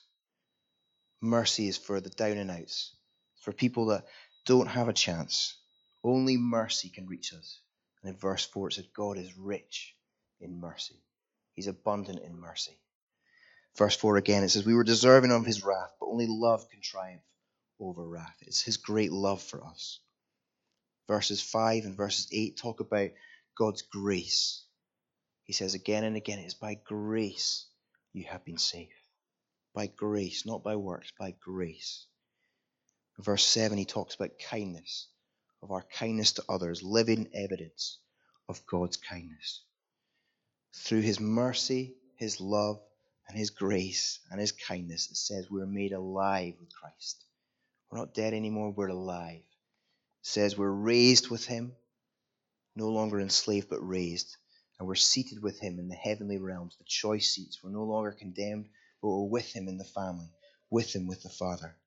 Mercy 1.21 1.67
is 1.67 1.77
for 1.77 1.99
the 1.99 2.09
down 2.09 2.37
and 2.37 2.51
outs, 2.51 2.95
for 3.41 3.53
people 3.53 3.87
that 3.87 4.05
don't 4.45 4.67
have 4.67 4.89
a 4.89 4.93
chance. 4.93 5.57
Only 6.03 6.37
mercy 6.37 6.89
can 6.89 7.07
reach 7.07 7.33
us. 7.33 7.59
And 8.03 8.13
in 8.13 8.19
verse 8.19 8.45
4, 8.45 8.67
it 8.67 8.73
says, 8.73 8.87
God 8.93 9.17
is 9.17 9.37
rich 9.37 9.95
in 10.41 10.59
mercy. 10.59 11.01
He's 11.53 11.67
abundant 11.67 12.19
in 12.19 12.37
mercy. 12.37 12.77
Verse 13.77 13.95
4 13.95 14.17
again, 14.17 14.43
it 14.43 14.49
says, 14.49 14.65
We 14.65 14.75
were 14.75 14.83
deserving 14.83 15.31
of 15.31 15.45
his 15.45 15.63
wrath, 15.63 15.93
but 15.99 16.07
only 16.07 16.27
love 16.27 16.69
can 16.69 16.81
triumph 16.81 17.23
over 17.79 18.05
wrath. 18.05 18.35
It's 18.41 18.61
his 18.61 18.77
great 18.77 19.11
love 19.11 19.41
for 19.41 19.63
us. 19.63 19.99
Verses 21.07 21.41
5 21.41 21.85
and 21.85 21.97
verses 21.97 22.27
8 22.31 22.57
talk 22.57 22.79
about 22.81 23.09
God's 23.57 23.81
grace. 23.81 24.63
He 25.45 25.53
says 25.53 25.73
again 25.73 26.03
and 26.03 26.15
again, 26.15 26.39
It 26.39 26.45
is 26.45 26.53
by 26.53 26.75
grace 26.75 27.65
you 28.11 28.25
have 28.25 28.45
been 28.45 28.57
saved. 28.57 28.91
By 29.73 29.87
grace, 29.87 30.45
not 30.45 30.63
by 30.63 30.75
works, 30.75 31.11
by 31.17 31.31
grace. 31.31 32.05
verse 33.17 33.45
7, 33.45 33.77
he 33.77 33.85
talks 33.85 34.15
about 34.15 34.37
kindness 34.39 35.07
of 35.63 35.71
our 35.71 35.85
kindness 35.97 36.33
to 36.33 36.43
others, 36.49 36.83
living 36.83 37.29
evidence 37.33 37.97
of 38.49 38.65
God's 38.65 38.97
kindness. 38.97 39.61
Through 40.75 41.01
his 41.01 41.21
mercy, 41.21 41.95
his 42.17 42.41
love, 42.41 42.81
and 43.29 43.37
his 43.37 43.49
grace 43.49 44.19
and 44.29 44.39
his 44.39 44.51
kindness, 44.51 45.09
it 45.09 45.15
says 45.15 45.49
we're 45.49 45.65
made 45.65 45.93
alive 45.93 46.55
with 46.59 46.75
Christ. 46.75 47.23
We're 47.89 47.99
not 47.99 48.13
dead 48.13 48.33
anymore, 48.33 48.71
we're 48.71 48.89
alive. 48.89 49.37
It 49.39 49.45
says 50.27 50.57
we're 50.57 50.69
raised 50.69 51.29
with 51.29 51.45
him, 51.45 51.73
no 52.75 52.89
longer 52.89 53.21
enslaved 53.21 53.69
but 53.69 53.87
raised, 53.87 54.35
and 54.77 54.87
we're 54.87 54.95
seated 54.95 55.41
with 55.41 55.59
him 55.59 55.79
in 55.79 55.87
the 55.87 55.95
heavenly 55.95 56.39
realms, 56.39 56.75
the 56.77 56.83
choice 56.83 57.31
seats. 57.31 57.63
We're 57.63 57.71
no 57.71 57.85
longer 57.85 58.11
condemned, 58.11 58.67
but 59.01 59.09
we're 59.09 59.29
with 59.29 59.55
him 59.55 59.69
in 59.69 59.77
the 59.77 59.85
family, 59.85 60.29
with 60.69 60.93
him 60.93 61.07
with 61.07 61.23
the 61.23 61.29
Father. 61.29 61.77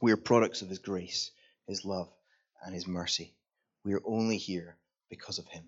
We 0.00 0.12
are 0.12 0.16
products 0.16 0.62
of 0.62 0.70
his 0.70 0.78
grace, 0.78 1.30
his 1.66 1.84
love, 1.84 2.08
and 2.64 2.74
his 2.74 2.86
mercy. 2.86 3.34
We 3.84 3.94
are 3.94 4.02
only 4.04 4.36
here 4.36 4.76
because 5.08 5.38
of 5.38 5.48
him. 5.48 5.64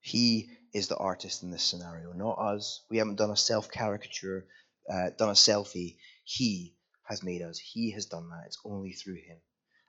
He 0.00 0.50
is 0.72 0.88
the 0.88 0.96
artist 0.96 1.42
in 1.42 1.50
this 1.50 1.64
scenario, 1.64 2.12
not 2.12 2.38
us. 2.38 2.82
We 2.90 2.98
haven't 2.98 3.16
done 3.16 3.30
a 3.30 3.36
self 3.36 3.70
caricature, 3.70 4.46
uh, 4.88 5.10
done 5.10 5.30
a 5.30 5.32
selfie. 5.32 5.96
He 6.24 6.74
has 7.04 7.22
made 7.22 7.42
us. 7.42 7.58
He 7.58 7.92
has 7.92 8.06
done 8.06 8.28
that. 8.30 8.44
It's 8.46 8.58
only 8.64 8.92
through 8.92 9.16
Him. 9.16 9.38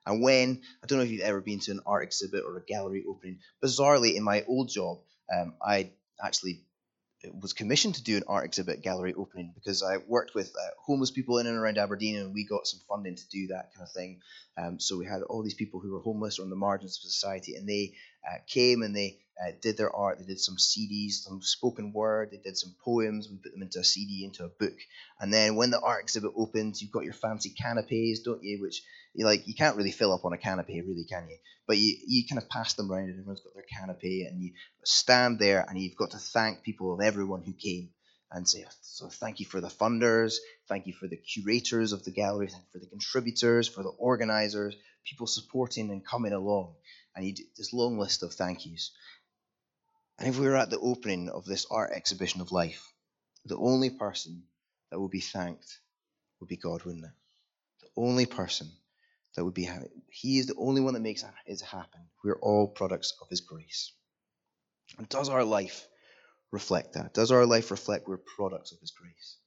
And 0.06 0.22
when, 0.22 0.62
I 0.82 0.88
don't 0.88 1.00
know 1.00 1.04
if 1.04 1.12
you've 1.12 1.22
ever 1.22 1.42
been 1.42 1.60
to 1.62 1.72
an 1.72 1.82
art 1.86 2.04
exhibit 2.04 2.44
or 2.46 2.58
a 2.58 2.64
gallery 2.64 3.04
opening, 3.08 3.40
bizarrely, 3.62 4.16
in 4.16 4.24
my 4.24 4.44
old 4.48 4.70
job, 4.70 5.00
um, 5.36 5.56
I 5.62 5.92
actually 6.24 6.64
was 7.42 7.54
commissioned 7.54 7.96
to 7.96 8.04
do 8.04 8.18
an 8.18 8.24
art 8.28 8.46
exhibit 8.46 8.82
gallery 8.82 9.14
opening 9.14 9.52
because 9.56 9.84
I 9.84 9.98
worked 9.98 10.36
with 10.36 10.50
uh, 10.56 10.70
homeless 10.80 11.12
people 11.12 11.40
in 11.40 11.48
and 11.48 11.58
around 11.58 11.78
Aberdeen 11.78 12.18
and 12.18 12.34
we 12.34 12.46
got 12.46 12.68
some 12.68 12.80
funding 12.88 13.16
to 13.16 13.30
do 13.30 13.48
that 13.48 13.74
kind 13.74 13.88
of 13.88 13.92
thing. 13.92 14.22
Um, 14.58 14.80
so 14.80 14.98
we 14.98 15.06
had 15.06 15.22
all 15.24 15.44
these 15.44 15.54
people 15.54 15.80
who 15.80 15.94
were 15.94 16.00
homeless 16.00 16.40
or 16.40 16.44
on 16.44 16.50
the 16.50 16.56
margins 16.56 16.98
of 16.98 17.10
society 17.10 17.56
and 17.56 17.68
they 17.68 17.94
came 18.48 18.82
and 18.82 18.96
they 18.96 19.20
uh, 19.42 19.52
did 19.62 19.78
their 19.78 19.96
art. 19.96 20.20
They 20.20 20.26
did 20.26 20.40
some 20.40 20.58
CDs, 20.58 21.24
some 21.24 21.42
spoken 21.42 21.94
word. 21.94 22.32
They 22.32 22.38
did 22.38 22.58
some 22.58 22.76
poems. 22.84 23.30
We 23.30 23.38
put 23.38 23.52
them 23.52 23.62
into 23.62 23.80
a 23.80 23.84
CD, 23.84 24.26
into 24.26 24.46
a 24.46 24.50
book. 24.50 24.78
And 25.20 25.32
then 25.34 25.56
when 25.56 25.72
the 25.72 25.80
art 25.80 26.04
exhibit 26.04 26.32
opens, 26.36 26.82
you've 26.82 26.92
got 26.92 27.04
your 27.04 27.14
fancy 27.14 27.52
canapes, 27.52 28.22
don't 28.22 28.44
you? 28.44 28.62
Which 28.62 28.82
you 29.14 29.26
like, 29.26 29.48
you 29.48 29.54
can't 29.54 29.78
really 29.78 29.92
fill 29.92 30.14
up 30.14 30.26
on 30.26 30.34
a 30.34 30.38
canopy, 30.38 30.82
really, 30.82 31.06
can 31.06 31.28
you? 31.30 31.38
But 31.68 31.78
you, 31.78 31.98
you 32.06 32.24
kind 32.28 32.42
of 32.42 32.50
pass 32.50 32.74
them 32.74 32.92
around, 32.92 33.10
and 33.10 33.20
everyone's 33.20 33.42
got 33.42 33.54
their 33.54 33.64
canopy, 33.64 34.24
and 34.24 34.42
you 34.42 34.54
stand 34.84 35.40
there, 35.40 35.66
and 35.68 35.78
you've 35.78 35.98
got 35.98 36.12
to 36.12 36.18
thank 36.18 36.64
people 36.64 36.94
of 36.94 37.02
everyone 37.02 37.44
who 37.44 37.54
came 37.54 37.90
and 38.32 38.48
say, 38.48 38.66
so 38.82 39.08
thank 39.08 39.40
you 39.40 39.46
for 39.46 39.62
the 39.62 39.68
funders, 39.68 40.36
thank 40.68 40.86
you 40.86 40.94
for 40.94 41.08
the 41.08 41.18
curators 41.18 41.94
of 41.94 42.04
the 42.04 42.12
gallery, 42.12 42.48
thank 42.48 42.64
you 42.64 42.70
for 42.74 42.80
the 42.80 42.90
contributors, 42.90 43.68
for 43.68 43.84
the 43.84 43.90
organizers, 43.90 44.76
people 45.06 45.28
supporting 45.28 45.90
and 45.90 46.06
coming 46.06 46.34
along. 46.34 46.74
And 47.18 47.26
you 47.26 47.34
do 47.34 47.44
this 47.58 47.74
long 47.74 47.98
list 47.98 48.22
of 48.22 48.32
thank 48.32 48.68
yous. 48.68 48.92
And 50.20 50.30
if 50.30 50.38
we 50.38 50.48
were 50.48 50.56
at 50.56 50.70
the 50.70 50.80
opening 50.80 51.30
of 51.30 51.46
this 51.46 51.66
art 51.72 51.92
exhibition 51.92 52.42
of 52.42 52.52
life, 52.52 52.94
the 53.44 53.58
only 53.58 53.90
person 53.90 54.44
that 54.92 55.00
would 55.00 55.10
be 55.10 55.20
thanked 55.20 55.80
would 56.40 56.48
be 56.48 56.58
God, 56.58 56.84
wouldn't 56.84 57.06
it? 57.06 57.12
The 57.82 58.02
only 58.02 58.28
person 58.28 58.70
that 59.36 59.44
would 59.44 59.56
be 59.56 59.64
happy. 59.64 59.88
He 60.12 60.38
is 60.38 60.46
the 60.46 60.56
only 60.58 60.80
one 60.80 60.94
that 60.94 61.00
makes 61.00 61.24
it 61.48 61.62
happen. 61.62 62.02
We're 62.24 62.40
all 62.40 62.68
products 62.68 63.14
of 63.20 63.30
His 63.30 63.42
grace. 63.42 63.92
And 65.00 65.10
does 65.10 65.28
our 65.28 65.44
life 65.44 65.88
reflect 66.52 66.94
that? 66.94 67.16
Does 67.16 67.32
our 67.32 67.48
life 67.48 67.72
reflect 67.72 68.08
we're 68.08 68.18
products 68.18 68.72
of 68.72 68.80
His 68.80 68.92
grace? 68.92 69.38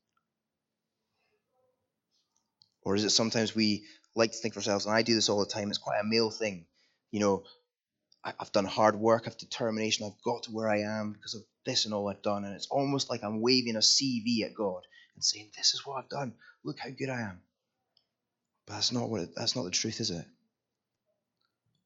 Or 2.83 2.97
is 2.97 3.05
it 3.05 3.11
sometimes 3.11 3.55
we 3.55 3.85
like 4.17 4.33
to 4.33 4.39
think 4.39 4.55
for 4.55 4.59
ourselves, 4.59 4.87
and 4.87 4.95
I 4.95 5.03
do 5.03 5.15
this 5.15 5.29
all 5.29 5.39
the 5.39 5.47
time, 5.47 5.69
it's 5.69 5.79
quite 5.79 6.01
a 6.01 6.05
male 6.05 6.31
thing. 6.31 6.67
You 7.13 7.21
know, 7.21 7.45
I've 8.23 8.53
done 8.53 8.67
hard 8.67 8.97
work, 8.97 9.25
I've 9.27 9.39
determination, 9.39 10.07
I've 10.07 10.23
got 10.23 10.43
to 10.43 10.51
where 10.51 10.69
I 10.69 10.81
am 10.81 11.13
because 11.13 11.35
of 11.35 11.43
this 11.65 11.87
and 11.87 11.95
all 11.95 12.09
I've 12.09 12.23
done. 12.23 12.45
And 12.45 12.55
it's 12.55 12.67
almost 12.67 13.09
like 13.09 13.25
I'm 13.25 13.41
waving 13.41 13.77
a 13.77 13.81
CV 13.81 14.43
at 14.45 14.55
God 14.55 14.83
and 15.15 15.25
saying, 15.25 15.51
This 15.57 15.73
is 15.73 15.87
what 15.87 15.97
I've 15.97 16.09
done. 16.11 16.35
Look 16.63 16.79
how 16.79 16.91
good 16.91 17.09
I 17.09 17.23
am. 17.23 17.41
But 18.67 18.75
that's 18.75 18.93
not 18.93 19.09
what 19.09 19.23
it, 19.23 19.31
that's 19.35 19.57
not 19.57 19.65
the 19.65 19.71
truth, 19.71 20.01
is 20.01 20.11
it? 20.11 20.25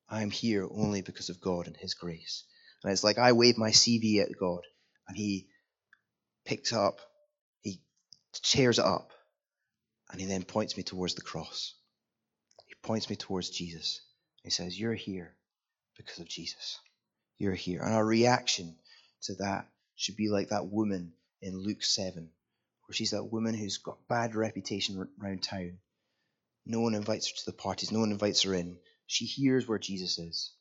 I 0.09 0.23
am 0.23 0.31
here 0.31 0.69
only 0.69 1.03
because 1.03 1.31
of 1.31 1.41
God 1.41 1.69
and 1.69 1.77
His 1.77 1.95
grace. 1.95 2.45
And 2.83 2.93
it's 2.93 3.05
like 3.05 3.19
I 3.19 3.33
wave 3.33 3.57
my 3.57 3.71
CV 3.71 4.21
at 4.21 4.37
God 4.39 4.63
and 5.07 5.17
He 5.17 5.47
picks 6.45 6.73
up, 6.73 7.01
He 7.63 7.81
tears 8.33 8.81
it 8.81 8.85
up, 8.85 9.13
and 10.11 10.21
He 10.21 10.27
then 10.27 10.43
points 10.43 10.77
me 10.77 10.83
towards 10.83 11.15
the 11.15 11.23
cross. 11.23 11.75
He 12.67 12.75
points 12.83 13.09
me 13.09 13.15
towards 13.15 13.51
Jesus. 13.51 14.01
He 14.43 14.51
says, 14.51 14.79
You're 14.79 14.95
here 14.95 15.37
because 15.97 16.19
of 16.19 16.29
Jesus. 16.29 16.81
You're 17.39 17.55
here. 17.55 17.83
And 17.83 17.95
our 17.95 18.05
reaction 18.05 18.77
to 19.23 19.35
that 19.37 19.69
should 19.97 20.17
be 20.17 20.29
like 20.29 20.49
that 20.49 20.67
woman 20.67 21.13
in 21.41 21.59
Luke 21.59 21.83
7, 21.83 22.31
where 22.87 22.95
she's 22.95 23.11
that 23.11 23.25
woman 23.25 23.55
who's 23.55 23.79
got 23.79 24.09
bad 24.09 24.35
reputation 24.35 25.09
around 25.23 25.43
town. 25.43 25.79
No 26.67 26.81
one 26.81 26.95
invites 26.95 27.29
her 27.29 27.37
to 27.37 27.47
the 27.47 27.53
parties, 27.53 27.93
no 27.93 28.01
one 28.01 28.13
invites 28.13 28.43
her 28.43 28.55
in. 28.55 28.79
She 29.07 29.27
hears 29.27 29.69
where 29.69 29.79
Jesus 29.79 30.19
is. 30.19 30.53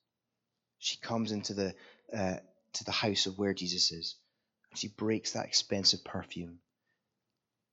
She 0.80 0.98
comes 0.98 1.32
into 1.32 1.54
the 1.54 1.76
uh, 2.14 2.38
to 2.74 2.84
the 2.84 2.92
house 2.92 3.26
of 3.26 3.38
where 3.38 3.54
Jesus 3.54 3.92
is. 3.92 4.16
And 4.70 4.78
she 4.78 4.90
breaks 4.90 5.32
that 5.32 5.46
expensive 5.46 6.04
perfume. 6.04 6.60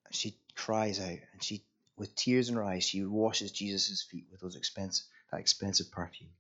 And 0.07 0.15
she 0.15 0.37
cries 0.55 1.01
out 1.01 1.19
and 1.33 1.43
she 1.43 1.65
with 1.97 2.15
tears 2.15 2.49
in 2.49 2.55
her 2.55 2.65
eyes, 2.65 2.85
she 2.85 3.05
washes 3.05 3.53
Jesus' 3.53 4.03
feet 4.03 4.27
with 4.31 4.41
those 4.41 4.57
expensive 4.57 5.07
that 5.31 5.41
expensive 5.41 5.91
perfume. 5.91 6.31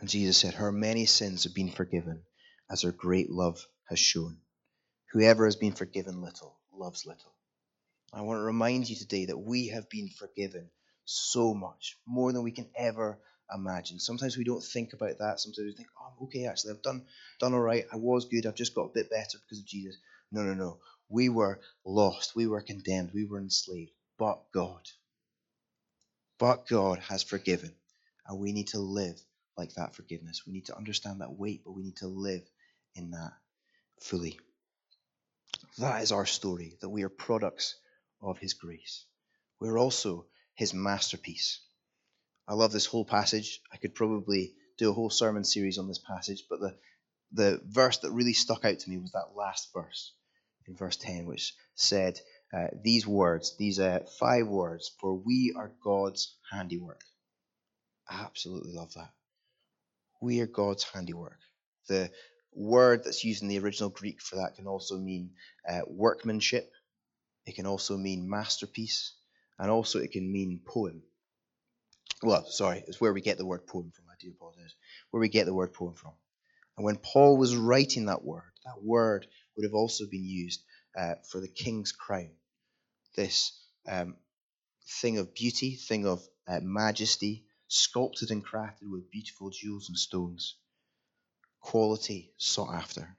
And 0.00 0.08
Jesus 0.08 0.38
said, 0.38 0.54
Her 0.54 0.72
many 0.72 1.04
sins 1.04 1.44
have 1.44 1.54
been 1.54 1.70
forgiven, 1.70 2.22
as 2.70 2.82
her 2.82 2.92
great 2.92 3.30
love 3.30 3.64
has 3.88 3.98
shown. 3.98 4.38
Whoever 5.12 5.44
has 5.44 5.56
been 5.56 5.72
forgiven 5.72 6.22
little 6.22 6.58
loves 6.72 7.04
little. 7.04 7.34
I 8.12 8.22
want 8.22 8.38
to 8.38 8.44
remind 8.44 8.88
you 8.88 8.96
today 8.96 9.26
that 9.26 9.38
we 9.38 9.68
have 9.68 9.90
been 9.90 10.08
forgiven 10.08 10.70
so 11.04 11.52
much, 11.52 11.98
more 12.06 12.32
than 12.32 12.42
we 12.42 12.50
can 12.50 12.68
ever 12.74 13.18
imagine. 13.54 14.00
Sometimes 14.00 14.38
we 14.38 14.44
don't 14.44 14.64
think 14.64 14.94
about 14.94 15.18
that. 15.18 15.38
Sometimes 15.38 15.66
we 15.66 15.74
think, 15.74 15.88
oh, 16.00 16.24
okay, 16.24 16.46
actually, 16.46 16.72
I've 16.72 16.82
done, 16.82 17.04
done 17.38 17.52
all 17.52 17.60
right. 17.60 17.84
I 17.92 17.96
was 17.96 18.24
good. 18.24 18.46
I've 18.46 18.54
just 18.54 18.74
got 18.74 18.86
a 18.86 18.94
bit 18.94 19.10
better 19.10 19.38
because 19.38 19.58
of 19.58 19.66
Jesus. 19.66 19.98
No, 20.32 20.42
no, 20.42 20.54
no. 20.54 20.78
We 21.10 21.28
were 21.28 21.60
lost. 21.84 22.34
We 22.34 22.46
were 22.46 22.62
condemned. 22.62 23.10
We 23.12 23.26
were 23.26 23.38
enslaved. 23.38 23.92
But 24.18 24.50
God, 24.52 24.88
but 26.38 26.66
God 26.66 27.00
has 27.00 27.22
forgiven. 27.22 27.74
And 28.26 28.38
we 28.38 28.52
need 28.52 28.68
to 28.68 28.78
live 28.78 29.20
like 29.60 29.74
that 29.74 29.94
forgiveness. 29.94 30.42
We 30.46 30.54
need 30.54 30.66
to 30.66 30.76
understand 30.76 31.20
that 31.20 31.38
weight, 31.38 31.62
but 31.64 31.72
we 31.72 31.82
need 31.82 31.98
to 31.98 32.08
live 32.08 32.42
in 32.94 33.10
that 33.10 33.32
fully. 34.00 34.40
That 35.78 36.02
is 36.02 36.12
our 36.12 36.26
story, 36.26 36.78
that 36.80 36.88
we 36.88 37.02
are 37.02 37.10
products 37.10 37.76
of 38.22 38.38
His 38.38 38.54
grace. 38.54 39.04
We're 39.60 39.78
also 39.78 40.26
His 40.54 40.72
masterpiece. 40.72 41.60
I 42.48 42.54
love 42.54 42.72
this 42.72 42.86
whole 42.86 43.04
passage. 43.04 43.60
I 43.72 43.76
could 43.76 43.94
probably 43.94 44.54
do 44.78 44.90
a 44.90 44.94
whole 44.94 45.10
sermon 45.10 45.44
series 45.44 45.78
on 45.78 45.88
this 45.88 45.98
passage, 45.98 46.44
but 46.48 46.60
the, 46.60 46.76
the 47.32 47.60
verse 47.64 47.98
that 47.98 48.12
really 48.12 48.32
stuck 48.32 48.64
out 48.64 48.78
to 48.78 48.90
me 48.90 48.98
was 48.98 49.12
that 49.12 49.36
last 49.36 49.68
verse 49.74 50.12
in 50.66 50.74
verse 50.74 50.96
10, 50.96 51.26
which 51.26 51.54
said 51.74 52.18
uh, 52.52 52.68
these 52.82 53.06
words, 53.06 53.56
these 53.58 53.78
uh, 53.78 54.00
five 54.18 54.46
words, 54.46 54.90
for 55.00 55.14
we 55.14 55.52
are 55.56 55.72
God's 55.84 56.34
handiwork. 56.50 57.02
I 58.08 58.22
absolutely 58.22 58.72
love 58.72 58.92
that. 58.94 59.10
We 60.20 60.40
are 60.40 60.46
God's 60.46 60.84
handiwork. 60.84 61.38
The 61.88 62.10
word 62.52 63.04
that's 63.04 63.24
used 63.24 63.42
in 63.42 63.48
the 63.48 63.58
original 63.58 63.90
Greek 63.90 64.20
for 64.20 64.36
that 64.36 64.56
can 64.56 64.66
also 64.66 64.98
mean 64.98 65.30
uh, 65.68 65.80
workmanship. 65.86 66.70
It 67.46 67.54
can 67.54 67.66
also 67.66 67.96
mean 67.96 68.28
masterpiece, 68.28 69.14
and 69.58 69.70
also 69.70 69.98
it 69.98 70.12
can 70.12 70.30
mean 70.30 70.60
poem. 70.64 71.02
Well, 72.22 72.44
sorry, 72.46 72.84
it's 72.86 73.00
where 73.00 73.14
we 73.14 73.22
get 73.22 73.38
the 73.38 73.46
word 73.46 73.66
poem 73.66 73.92
from. 73.94 74.04
I 74.10 74.14
do 74.20 74.30
apologize. 74.30 74.74
Where 75.10 75.20
we 75.20 75.28
get 75.28 75.46
the 75.46 75.54
word 75.54 75.72
poem 75.72 75.94
from. 75.94 76.12
And 76.76 76.84
when 76.84 76.96
Paul 76.96 77.38
was 77.38 77.56
writing 77.56 78.06
that 78.06 78.24
word, 78.24 78.52
that 78.66 78.82
word 78.82 79.26
would 79.56 79.64
have 79.64 79.74
also 79.74 80.04
been 80.06 80.24
used 80.24 80.62
uh, 80.98 81.14
for 81.30 81.40
the 81.40 81.48
king's 81.48 81.92
crown. 81.92 82.30
This 83.16 83.52
um, 83.88 84.16
thing 85.00 85.18
of 85.18 85.34
beauty, 85.34 85.76
thing 85.76 86.06
of 86.06 86.22
uh, 86.46 86.60
majesty, 86.62 87.44
sculpted 87.70 88.32
and 88.32 88.44
crafted 88.44 88.90
with 88.90 89.10
beautiful 89.12 89.48
jewels 89.48 89.88
and 89.88 89.96
stones. 89.96 90.56
Quality 91.60 92.32
sought 92.36 92.74
after. 92.74 93.16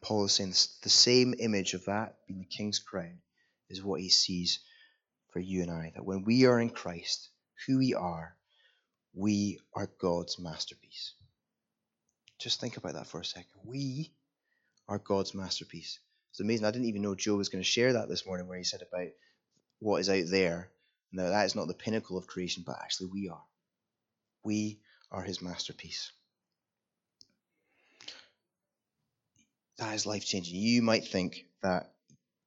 Paul 0.00 0.24
is 0.24 0.32
saying 0.32 0.54
the 0.82 0.88
same 0.88 1.34
image 1.38 1.74
of 1.74 1.84
that 1.84 2.16
being 2.26 2.40
the 2.40 2.46
king's 2.46 2.78
crown 2.78 3.18
is 3.68 3.82
what 3.82 4.00
he 4.00 4.08
sees 4.08 4.60
for 5.30 5.40
you 5.40 5.60
and 5.60 5.70
I. 5.70 5.92
That 5.94 6.06
when 6.06 6.24
we 6.24 6.46
are 6.46 6.58
in 6.58 6.70
Christ, 6.70 7.28
who 7.66 7.78
we 7.78 7.92
are, 7.92 8.34
we 9.12 9.60
are 9.74 9.90
God's 10.00 10.38
masterpiece. 10.38 11.12
Just 12.38 12.60
think 12.60 12.78
about 12.78 12.94
that 12.94 13.06
for 13.06 13.20
a 13.20 13.24
second. 13.24 13.60
We 13.62 14.10
are 14.88 14.98
God's 14.98 15.34
masterpiece. 15.34 15.98
It's 16.30 16.40
amazing. 16.40 16.64
I 16.64 16.70
didn't 16.70 16.88
even 16.88 17.02
know 17.02 17.14
Joe 17.14 17.36
was 17.36 17.50
going 17.50 17.62
to 17.62 17.68
share 17.68 17.92
that 17.92 18.08
this 18.08 18.26
morning, 18.26 18.48
where 18.48 18.58
he 18.58 18.64
said 18.64 18.82
about 18.82 19.08
what 19.80 20.00
is 20.00 20.08
out 20.08 20.24
there 20.30 20.70
no, 21.14 21.30
that 21.30 21.46
is 21.46 21.54
not 21.54 21.68
the 21.68 21.74
pinnacle 21.74 22.18
of 22.18 22.26
creation, 22.26 22.64
but 22.66 22.76
actually 22.82 23.10
we 23.12 23.28
are. 23.28 23.42
We 24.42 24.80
are 25.12 25.22
his 25.22 25.40
masterpiece. 25.40 26.10
That 29.78 29.94
is 29.94 30.06
life 30.06 30.26
changing. 30.26 30.56
You 30.56 30.82
might 30.82 31.06
think 31.06 31.46
that, 31.62 31.92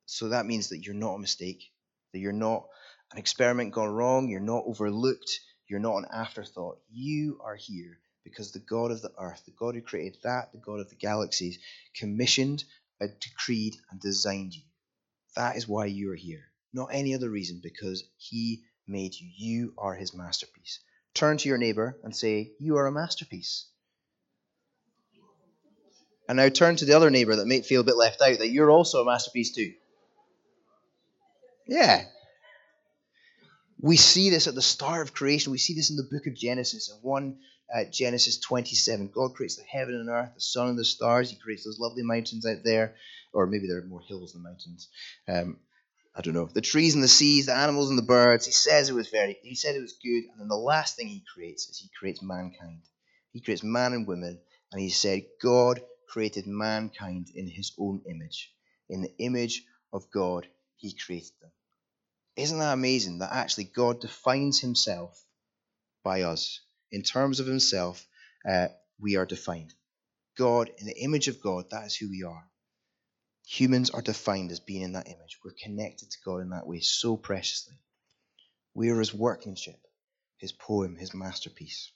so 0.05 0.29
that 0.29 0.45
means 0.45 0.69
that 0.69 0.85
you're 0.85 0.95
not 0.95 1.15
a 1.15 1.19
mistake, 1.19 1.71
that 2.11 2.19
you're 2.19 2.33
not 2.33 2.65
an 3.13 3.19
experiment 3.19 3.73
gone 3.73 3.89
wrong, 3.89 4.27
you're 4.27 4.41
not 4.41 4.65
overlooked, 4.65 5.39
you're 5.69 5.79
not 5.79 5.99
an 5.99 6.07
afterthought. 6.13 6.79
You 6.89 7.39
are 7.45 7.55
here 7.55 7.99
because 8.25 8.51
the 8.51 8.59
God 8.59 8.91
of 8.91 9.01
the 9.01 9.13
earth, 9.17 9.43
the 9.45 9.51
God 9.51 9.75
who 9.75 9.81
created 9.81 10.17
that, 10.23 10.51
the 10.51 10.57
God 10.57 10.81
of 10.81 10.89
the 10.89 10.95
galaxies, 10.95 11.59
commissioned, 11.95 12.65
uh, 12.99 13.07
decreed, 13.21 13.77
and 13.91 14.01
designed 14.01 14.53
you. 14.53 14.63
That 15.37 15.55
is 15.55 15.69
why 15.69 15.85
you 15.85 16.11
are 16.11 16.15
here. 16.15 16.46
Not 16.73 16.89
any 16.91 17.15
other 17.15 17.29
reason, 17.29 17.59
because 17.61 18.03
He 18.17 18.63
made 18.87 19.13
you. 19.15 19.29
You 19.35 19.73
are 19.77 19.95
His 19.95 20.13
masterpiece. 20.13 20.79
Turn 21.13 21.37
to 21.37 21.49
your 21.49 21.57
neighbor 21.57 21.97
and 22.03 22.15
say, 22.15 22.51
You 22.59 22.77
are 22.77 22.87
a 22.87 22.91
masterpiece. 22.91 23.65
And 26.29 26.37
now 26.37 26.49
turn 26.49 26.75
to 26.75 26.85
the 26.85 26.93
other 26.93 27.09
neighbor 27.09 27.37
that 27.37 27.47
may 27.47 27.61
feel 27.61 27.81
a 27.81 27.85
bit 27.85 27.95
left 27.95 28.21
out 28.21 28.39
that 28.39 28.49
you're 28.49 28.69
also 28.69 29.01
a 29.01 29.05
masterpiece 29.05 29.55
too. 29.55 29.73
Yeah. 31.65 32.03
We 33.79 33.95
see 33.95 34.29
this 34.29 34.47
at 34.47 34.55
the 34.55 34.61
start 34.61 35.07
of 35.07 35.13
creation. 35.13 35.51
We 35.51 35.57
see 35.57 35.73
this 35.73 35.89
in 35.89 35.95
the 35.95 36.07
book 36.11 36.27
of 36.27 36.35
Genesis. 36.35 36.91
In 36.91 36.97
1 37.01 37.37
uh, 37.73 37.83
Genesis 37.91 38.39
27, 38.39 39.09
God 39.13 39.35
creates 39.35 39.55
the 39.55 39.63
heaven 39.63 39.95
and 39.95 40.09
earth, 40.09 40.31
the 40.35 40.41
sun 40.41 40.69
and 40.69 40.79
the 40.79 40.85
stars. 40.85 41.29
He 41.29 41.37
creates 41.37 41.63
those 41.63 41.79
lovely 41.79 42.03
mountains 42.03 42.45
out 42.45 42.63
there. 42.63 42.95
Or 43.33 43.45
maybe 43.45 43.67
there 43.67 43.77
are 43.77 43.85
more 43.85 44.01
hills 44.01 44.33
than 44.33 44.43
mountains. 44.43 44.87
Um, 45.27 45.57
I 46.17 46.21
don't 46.21 46.33
know. 46.33 46.49
The 46.51 46.61
trees 46.61 46.95
and 46.95 47.03
the 47.03 47.07
seas, 47.07 47.45
the 47.45 47.55
animals 47.55 47.91
and 47.91 47.97
the 47.97 48.03
birds. 48.03 48.47
He 48.47 48.51
says 48.51 48.89
it 48.89 48.95
was 48.95 49.09
very, 49.09 49.37
he 49.43 49.53
said 49.53 49.75
it 49.75 49.81
was 49.81 49.99
good. 50.03 50.23
And 50.31 50.39
then 50.39 50.47
the 50.47 50.55
last 50.55 50.95
thing 50.95 51.07
he 51.07 51.23
creates 51.31 51.69
is 51.69 51.77
he 51.77 51.91
creates 51.97 52.23
mankind. 52.23 52.81
He 53.33 53.39
creates 53.39 53.63
man 53.63 53.93
and 53.93 54.07
women. 54.07 54.39
And 54.71 54.81
he 54.81 54.89
said, 54.89 55.25
God 55.39 55.79
created 56.09 56.47
mankind 56.47 57.27
in 57.35 57.47
his 57.47 57.71
own 57.77 58.01
image. 58.09 58.51
In 58.89 59.03
the 59.03 59.15
image 59.19 59.63
of 59.93 60.09
God, 60.09 60.47
he 60.77 60.93
created 60.93 61.33
them. 61.39 61.51
Isn't 62.35 62.57
that 62.59 62.73
amazing 62.73 63.19
that 63.19 63.31
actually 63.31 63.65
God 63.65 64.01
defines 64.01 64.59
himself 64.59 65.23
by 66.03 66.23
us? 66.23 66.61
In 66.91 67.03
terms 67.03 67.39
of 67.39 67.45
himself, 67.45 68.03
uh, 68.49 68.69
we 68.99 69.17
are 69.17 69.25
defined. 69.27 69.73
God, 70.35 70.71
in 70.79 70.87
the 70.87 70.97
image 70.99 71.27
of 71.27 71.41
God, 71.41 71.65
that 71.69 71.85
is 71.85 71.95
who 71.95 72.09
we 72.09 72.23
are. 72.23 72.46
Humans 73.49 73.91
are 73.91 74.01
defined 74.01 74.51
as 74.51 74.59
being 74.59 74.81
in 74.81 74.93
that 74.93 75.07
image. 75.07 75.39
We're 75.43 75.51
connected 75.51 76.11
to 76.11 76.17
God 76.25 76.41
in 76.41 76.49
that 76.49 76.67
way 76.67 76.81
so 76.81 77.15
preciously. 77.15 77.75
We 78.73 78.89
are 78.89 78.99
his 78.99 79.13
workmanship, 79.13 79.79
his 80.37 80.51
poem, 80.51 80.97
his 80.97 81.13
masterpiece. 81.13 81.91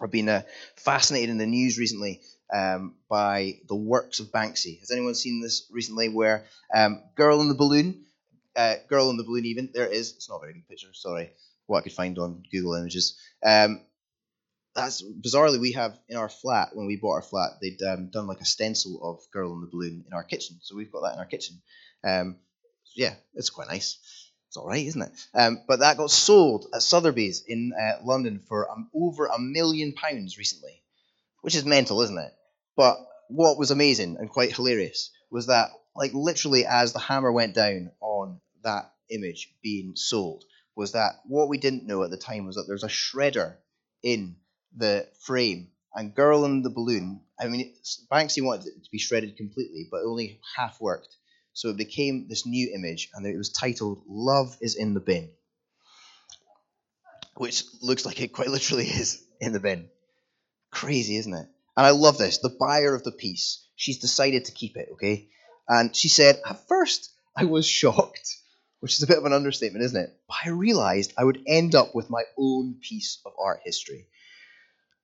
I've 0.00 0.12
been 0.12 0.28
uh, 0.28 0.42
fascinated 0.76 1.30
in 1.30 1.38
the 1.38 1.46
news 1.46 1.78
recently 1.78 2.20
um, 2.54 2.94
by 3.08 3.58
the 3.68 3.74
works 3.74 4.20
of 4.20 4.30
Banksy. 4.30 4.78
Has 4.80 4.92
anyone 4.92 5.16
seen 5.16 5.42
this 5.42 5.68
recently? 5.72 6.08
Where 6.08 6.44
um, 6.72 7.02
Girl 7.16 7.40
in 7.40 7.48
the 7.48 7.54
Balloon, 7.54 8.04
uh, 8.54 8.76
Girl 8.88 9.10
in 9.10 9.16
the 9.16 9.24
Balloon, 9.24 9.46
even 9.46 9.70
there 9.74 9.86
it 9.86 9.94
is. 9.94 10.12
It's 10.12 10.28
not 10.28 10.36
a 10.36 10.40
very 10.40 10.52
good 10.52 10.68
picture. 10.68 10.88
Sorry, 10.92 11.30
what 11.66 11.78
I 11.78 11.82
could 11.82 11.92
find 11.92 12.18
on 12.18 12.44
Google 12.52 12.74
Images. 12.74 13.18
Um, 13.44 13.80
that's 14.74 15.02
bizarrely 15.02 15.60
we 15.60 15.72
have 15.72 15.98
in 16.08 16.16
our 16.16 16.28
flat 16.28 16.70
when 16.74 16.86
we 16.86 16.96
bought 16.96 17.14
our 17.14 17.22
flat. 17.22 17.52
They'd 17.60 17.82
um, 17.82 18.10
done 18.10 18.26
like 18.26 18.40
a 18.40 18.46
stencil 18.46 19.00
of 19.02 19.30
Girl 19.32 19.52
in 19.52 19.60
the 19.60 19.66
Balloon 19.66 20.04
in 20.06 20.12
our 20.12 20.24
kitchen, 20.24 20.58
so 20.62 20.76
we've 20.76 20.92
got 20.92 21.02
that 21.02 21.14
in 21.14 21.18
our 21.18 21.26
kitchen. 21.26 21.60
Um, 22.04 22.36
yeah, 22.94 23.14
it's 23.34 23.50
quite 23.50 23.68
nice. 23.68 23.98
It's 24.48 24.56
all 24.56 24.66
right, 24.66 24.86
isn't 24.86 25.02
it? 25.02 25.12
Um, 25.34 25.62
but 25.66 25.80
that 25.80 25.96
got 25.96 26.10
sold 26.10 26.66
at 26.74 26.82
Sotheby's 26.82 27.42
in 27.46 27.72
uh, 27.72 28.04
London 28.04 28.40
for 28.48 28.70
um, 28.70 28.90
over 28.94 29.26
a 29.26 29.38
million 29.38 29.92
pounds 29.92 30.36
recently, 30.36 30.82
which 31.40 31.54
is 31.54 31.64
mental, 31.64 32.02
isn't 32.02 32.18
it? 32.18 32.32
But 32.76 32.98
what 33.28 33.58
was 33.58 33.70
amazing 33.70 34.16
and 34.18 34.28
quite 34.28 34.54
hilarious 34.54 35.10
was 35.30 35.46
that, 35.46 35.70
like, 35.96 36.12
literally 36.12 36.66
as 36.66 36.92
the 36.92 36.98
hammer 36.98 37.32
went 37.32 37.54
down 37.54 37.92
on 38.00 38.40
that 38.62 38.92
image 39.10 39.54
being 39.62 39.92
sold, 39.96 40.44
was 40.76 40.92
that 40.92 41.12
what 41.26 41.48
we 41.48 41.58
didn't 41.58 41.86
know 41.86 42.02
at 42.02 42.10
the 42.10 42.16
time 42.18 42.46
was 42.46 42.56
that 42.56 42.64
there's 42.66 42.84
a 42.84 42.88
shredder 42.88 43.54
in 44.02 44.36
the 44.76 45.08
frame. 45.20 45.68
And 45.94 46.14
Girl 46.14 46.44
in 46.44 46.62
the 46.62 46.70
Balloon, 46.70 47.20
I 47.38 47.48
mean, 47.48 47.74
Banksy 48.10 48.42
wanted 48.42 48.68
it 48.68 48.84
to 48.84 48.90
be 48.90 48.98
shredded 48.98 49.36
completely, 49.36 49.88
but 49.90 50.02
only 50.02 50.40
half 50.56 50.80
worked. 50.80 51.14
So 51.52 51.68
it 51.68 51.76
became 51.76 52.28
this 52.28 52.46
new 52.46 52.72
image, 52.74 53.10
and 53.12 53.26
it 53.26 53.36
was 53.36 53.50
titled 53.50 54.02
Love 54.08 54.56
is 54.60 54.74
in 54.74 54.94
the 54.94 55.00
Bin, 55.00 55.30
which 57.36 57.64
looks 57.82 58.06
like 58.06 58.20
it 58.20 58.32
quite 58.32 58.48
literally 58.48 58.86
is 58.86 59.22
in 59.40 59.52
the 59.52 59.60
bin. 59.60 59.90
Crazy, 60.70 61.16
isn't 61.16 61.34
it? 61.34 61.46
And 61.76 61.86
I 61.86 61.90
love 61.90 62.16
this. 62.16 62.38
The 62.38 62.48
buyer 62.48 62.94
of 62.94 63.02
the 63.02 63.12
piece, 63.12 63.66
she's 63.76 63.98
decided 63.98 64.46
to 64.46 64.52
keep 64.52 64.76
it, 64.76 64.88
okay? 64.92 65.28
And 65.68 65.94
she 65.94 66.08
said, 66.08 66.40
At 66.46 66.66
first, 66.68 67.10
I 67.36 67.44
was 67.44 67.66
shocked, 67.66 68.36
which 68.80 68.94
is 68.94 69.02
a 69.02 69.06
bit 69.06 69.18
of 69.18 69.24
an 69.24 69.32
understatement, 69.32 69.84
isn't 69.84 70.04
it? 70.04 70.16
But 70.28 70.36
I 70.44 70.50
realized 70.50 71.12
I 71.16 71.24
would 71.24 71.42
end 71.46 71.74
up 71.74 71.94
with 71.94 72.10
my 72.10 72.22
own 72.38 72.76
piece 72.80 73.18
of 73.26 73.32
art 73.38 73.60
history. 73.64 74.06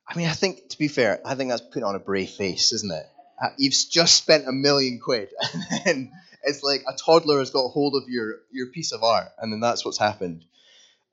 I 0.08 0.16
mean, 0.16 0.26
I 0.26 0.32
think, 0.32 0.70
to 0.70 0.78
be 0.78 0.88
fair, 0.88 1.20
I 1.24 1.34
think 1.34 1.50
that's 1.50 1.60
putting 1.60 1.84
on 1.84 1.94
a 1.94 1.98
brave 1.98 2.30
face, 2.30 2.72
isn't 2.72 2.90
it? 2.90 3.06
Uh, 3.40 3.50
you've 3.58 3.74
just 3.90 4.14
spent 4.14 4.48
a 4.48 4.52
million 4.52 4.98
quid, 4.98 5.28
and 5.42 5.84
then 5.84 6.12
it's 6.42 6.62
like 6.62 6.82
a 6.88 6.94
toddler 6.94 7.38
has 7.40 7.50
got 7.50 7.68
hold 7.68 7.94
of 7.94 8.08
your 8.08 8.36
your 8.50 8.68
piece 8.68 8.92
of 8.92 9.04
art, 9.04 9.28
and 9.38 9.52
then 9.52 9.60
that's 9.60 9.84
what's 9.84 9.98
happened. 9.98 10.44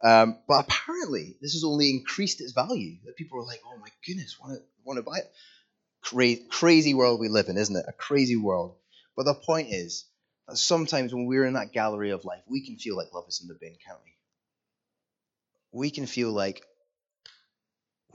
Um, 0.04 0.40
but 0.48 0.66
apparently, 0.66 1.36
this 1.42 1.54
has 1.54 1.64
only 1.64 1.90
increased 1.90 2.42
its 2.42 2.54
value. 2.54 2.96
That 3.06 3.16
people 3.16 3.40
are 3.40 3.46
like, 3.46 3.62
"Oh 3.66 3.78
my 3.78 3.90
goodness, 4.08 4.40
want 4.40 4.58
to 4.58 4.64
want 4.84 4.98
to 4.98 5.04
buy 5.04 5.18
it?" 5.18 5.32
Crazy, 6.02 6.44
crazy 6.50 6.94
world 6.94 7.20
we 7.20 7.28
live 7.28 7.50
in, 7.50 7.58
isn't 7.58 7.76
it? 7.76 7.86
A 7.88 7.94
crazy 7.94 8.38
world. 8.38 8.76
But 9.16 9.26
the 9.26 9.34
point 9.34 9.70
is 9.72 10.06
that 10.48 10.58
sometimes 10.58 11.14
when 11.14 11.26
we're 11.26 11.46
in 11.46 11.54
that 11.54 11.74
gallery 11.74 12.12
of 12.12 12.26
life, 12.26 12.44
we 12.48 12.66
can 12.66 12.78
feel 12.78 12.96
like 12.96 13.14
love 13.14 13.26
is 13.28 13.42
in 13.42 13.48
the 13.48 13.58
bin, 13.60 13.76
can't 13.86 14.00
we? 14.04 15.80
We 15.80 15.90
can 15.90 16.06
feel 16.06 16.32
like 16.32 16.64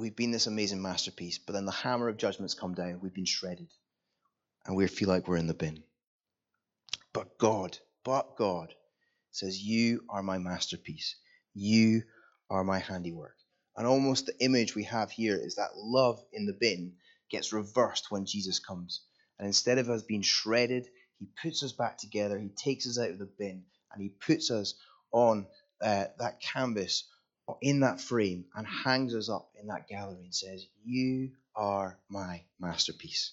we've 0.01 0.17
been 0.17 0.31
this 0.31 0.47
amazing 0.47 0.81
masterpiece, 0.81 1.39
but 1.39 1.53
then 1.53 1.67
the 1.67 1.73
hammer 1.73 2.09
of 2.09 2.17
judgment's 2.17 2.55
come 2.55 2.75
down. 2.75 3.01
We've 3.03 3.15
been 3.15 3.27
shredded, 3.27 3.69
and 4.67 4.75
we 4.75 4.87
feel 4.89 5.09
like 5.09 5.29
we're 5.29 5.37
in 5.37 5.47
the 5.47 5.55
bin. 5.55 5.83
But 7.13 7.37
God, 7.39 7.77
but 8.03 8.37
God 8.37 8.75
says, 9.31 9.63
You 9.63 10.03
are 10.09 10.23
my 10.23 10.39
masterpiece. 10.39 11.17
You 11.55 12.03
are 12.49 12.65
my 12.65 12.79
handiwork. 12.79 13.37
And 13.77 13.87
almost 13.87 14.27
the 14.27 14.45
image 14.45 14.75
we 14.75 14.85
have 14.85 15.11
here 15.11 15.37
is 15.37 15.57
that 15.57 15.77
love 15.77 16.23
in 16.33 16.47
the 16.47 16.57
bin 16.59 16.95
gets 17.31 17.53
reversed 17.53 18.11
when 18.11 18.25
Jesus 18.25 18.59
comes. 18.59 19.03
And 19.39 19.47
instead 19.47 19.79
of 19.79 19.89
us 19.89 20.03
being 20.03 20.23
shredded, 20.23 20.89
he 21.19 21.29
puts 21.43 21.63
us 21.63 21.73
back 21.73 21.99
together. 21.99 22.39
He 22.39 22.49
takes 22.49 22.87
us 22.87 22.99
out 22.99 23.11
of 23.11 23.19
the 23.19 23.31
bin 23.39 23.65
and 23.93 24.03
he 24.03 24.09
puts 24.09 24.51
us 24.51 24.75
on 25.13 25.47
uh, 25.83 26.07
that 26.19 26.41
canvas 26.41 27.05
in 27.61 27.81
that 27.81 28.01
frame 28.01 28.45
and 28.55 28.67
hangs 28.67 29.15
us 29.15 29.29
up 29.29 29.51
in 29.61 29.69
that 29.69 29.89
gallery 29.89 30.25
and 30.25 30.35
says, 30.35 30.67
You 30.85 31.33
are 31.55 31.99
my 32.09 32.43
masterpiece. 32.59 33.33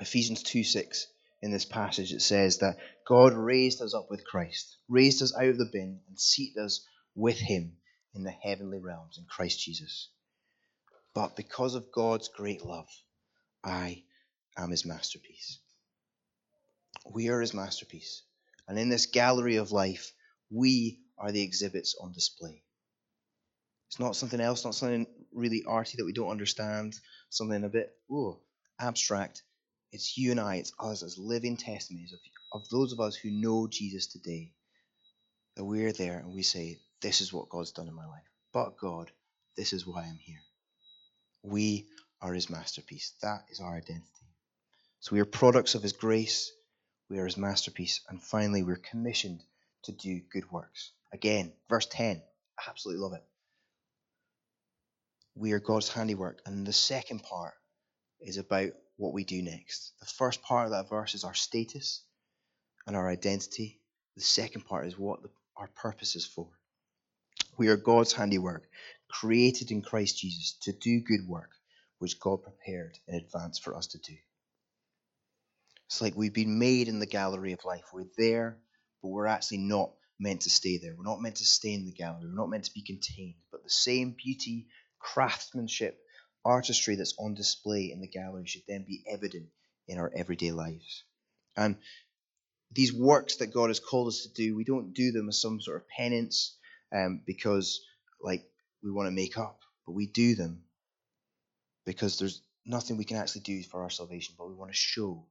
Ephesians 0.00 0.42
2 0.42 0.64
6 0.64 1.06
in 1.40 1.50
this 1.50 1.64
passage, 1.64 2.12
it 2.12 2.22
says 2.22 2.58
that 2.58 2.78
God 3.06 3.32
raised 3.32 3.80
us 3.80 3.94
up 3.94 4.10
with 4.10 4.26
Christ, 4.26 4.76
raised 4.88 5.22
us 5.22 5.34
out 5.34 5.48
of 5.48 5.58
the 5.58 5.70
bin, 5.72 6.00
and 6.08 6.18
seated 6.18 6.60
us 6.60 6.84
with 7.14 7.38
Him 7.38 7.76
in 8.14 8.24
the 8.24 8.30
heavenly 8.30 8.78
realms 8.78 9.18
in 9.18 9.24
Christ 9.24 9.60
Jesus. 9.60 10.08
But 11.14 11.36
because 11.36 11.74
of 11.74 11.92
God's 11.92 12.28
great 12.28 12.64
love, 12.64 12.88
I 13.62 14.02
am 14.56 14.70
His 14.70 14.84
masterpiece. 14.84 15.58
We 17.10 17.28
are 17.28 17.40
His 17.40 17.54
masterpiece. 17.54 18.22
And 18.66 18.78
in 18.78 18.88
this 18.88 19.06
gallery 19.06 19.56
of 19.56 19.72
life, 19.72 20.12
we 20.50 21.00
are 21.18 21.32
the 21.32 21.42
exhibits 21.42 21.96
on 22.00 22.12
display. 22.12 22.62
It's 23.88 23.98
not 23.98 24.16
something 24.16 24.40
else, 24.40 24.64
not 24.64 24.74
something 24.74 25.06
really 25.32 25.64
arty 25.66 25.96
that 25.96 26.04
we 26.04 26.12
don't 26.12 26.30
understand, 26.30 26.98
something 27.30 27.64
a 27.64 27.68
bit 27.68 27.90
ooh, 28.10 28.38
abstract. 28.78 29.42
It's 29.92 30.18
you 30.18 30.30
and 30.30 30.40
I, 30.40 30.56
it's 30.56 30.72
us 30.78 31.02
as 31.02 31.16
living 31.16 31.56
testimonies 31.56 32.12
of, 32.12 32.18
of 32.60 32.68
those 32.68 32.92
of 32.92 33.00
us 33.00 33.16
who 33.16 33.30
know 33.30 33.66
Jesus 33.66 34.06
today. 34.06 34.52
That 35.56 35.64
we're 35.64 35.92
there 35.92 36.18
and 36.18 36.34
we 36.34 36.42
say, 36.42 36.78
This 37.00 37.20
is 37.20 37.32
what 37.32 37.48
God's 37.48 37.72
done 37.72 37.88
in 37.88 37.94
my 37.94 38.06
life. 38.06 38.22
But 38.52 38.76
God, 38.78 39.10
this 39.56 39.72
is 39.72 39.86
why 39.86 40.02
I'm 40.04 40.18
here. 40.18 40.40
We 41.42 41.88
are 42.20 42.32
his 42.32 42.50
masterpiece. 42.50 43.14
That 43.22 43.44
is 43.50 43.60
our 43.60 43.74
identity. 43.74 44.04
So 45.00 45.14
we 45.14 45.20
are 45.20 45.24
products 45.24 45.74
of 45.74 45.82
his 45.82 45.92
grace, 45.92 46.52
we 47.08 47.18
are 47.18 47.24
his 47.24 47.36
masterpiece, 47.36 48.00
and 48.08 48.22
finally 48.22 48.62
we're 48.62 48.76
commissioned 48.76 49.42
to 49.84 49.92
do 49.92 50.20
good 50.32 50.50
works. 50.50 50.92
Again, 51.12 51.52
verse 51.68 51.86
10. 51.86 52.22
I 52.58 52.70
absolutely 52.70 53.02
love 53.02 53.14
it. 53.14 53.24
We 55.34 55.52
are 55.52 55.60
God's 55.60 55.88
handiwork. 55.88 56.40
And 56.46 56.66
the 56.66 56.72
second 56.72 57.22
part 57.22 57.54
is 58.20 58.36
about 58.36 58.70
what 58.96 59.14
we 59.14 59.24
do 59.24 59.42
next. 59.42 59.92
The 60.00 60.06
first 60.06 60.42
part 60.42 60.66
of 60.66 60.72
that 60.72 60.88
verse 60.88 61.14
is 61.14 61.24
our 61.24 61.34
status 61.34 62.02
and 62.86 62.96
our 62.96 63.08
identity. 63.08 63.80
The 64.16 64.22
second 64.22 64.66
part 64.66 64.86
is 64.86 64.98
what 64.98 65.22
the, 65.22 65.30
our 65.56 65.68
purpose 65.76 66.16
is 66.16 66.26
for. 66.26 66.48
We 67.56 67.68
are 67.68 67.76
God's 67.76 68.12
handiwork, 68.12 68.64
created 69.08 69.70
in 69.70 69.82
Christ 69.82 70.18
Jesus 70.18 70.58
to 70.62 70.72
do 70.72 71.00
good 71.00 71.26
work, 71.26 71.50
which 71.98 72.20
God 72.20 72.42
prepared 72.42 72.98
in 73.06 73.14
advance 73.14 73.58
for 73.58 73.76
us 73.76 73.86
to 73.88 73.98
do. 73.98 74.14
It's 75.86 76.02
like 76.02 76.16
we've 76.16 76.34
been 76.34 76.58
made 76.58 76.88
in 76.88 76.98
the 76.98 77.06
gallery 77.06 77.52
of 77.52 77.64
life. 77.64 77.84
We're 77.92 78.04
there, 78.18 78.58
but 79.02 79.08
we're 79.08 79.26
actually 79.26 79.58
not 79.58 79.90
meant 80.18 80.42
to 80.42 80.50
stay 80.50 80.78
there. 80.78 80.94
We're 80.96 81.04
not 81.04 81.20
meant 81.20 81.36
to 81.36 81.44
stay 81.44 81.72
in 81.74 81.84
the 81.84 81.92
gallery. 81.92 82.26
We're 82.26 82.34
not 82.34 82.50
meant 82.50 82.64
to 82.64 82.74
be 82.74 82.82
contained. 82.82 83.34
But 83.52 83.62
the 83.62 83.70
same 83.70 84.16
beauty, 84.22 84.66
craftsmanship, 84.98 85.98
artistry 86.44 86.96
that's 86.96 87.14
on 87.18 87.34
display 87.34 87.90
in 87.92 88.00
the 88.00 88.08
gallery 88.08 88.46
should 88.46 88.62
then 88.66 88.84
be 88.86 89.04
evident 89.10 89.46
in 89.86 89.98
our 89.98 90.10
everyday 90.14 90.52
lives. 90.52 91.04
And 91.56 91.76
these 92.72 92.92
works 92.92 93.36
that 93.36 93.54
God 93.54 93.70
has 93.70 93.80
called 93.80 94.08
us 94.08 94.22
to 94.22 94.32
do, 94.32 94.54
we 94.54 94.64
don't 94.64 94.92
do 94.92 95.12
them 95.12 95.28
as 95.28 95.40
some 95.40 95.60
sort 95.60 95.78
of 95.78 95.88
penance 95.88 96.56
um, 96.94 97.22
because, 97.26 97.80
like, 98.20 98.44
we 98.82 98.90
want 98.90 99.06
to 99.06 99.12
make 99.12 99.38
up, 99.38 99.60
but 99.86 99.92
we 99.92 100.06
do 100.06 100.34
them 100.34 100.62
because 101.84 102.18
there's 102.18 102.42
nothing 102.66 102.96
we 102.96 103.04
can 103.04 103.16
actually 103.16 103.40
do 103.40 103.62
for 103.62 103.82
our 103.82 103.90
salvation, 103.90 104.34
but 104.38 104.48
we 104.48 104.54
want 104.54 104.70
to 104.70 104.76
show 104.76 105.24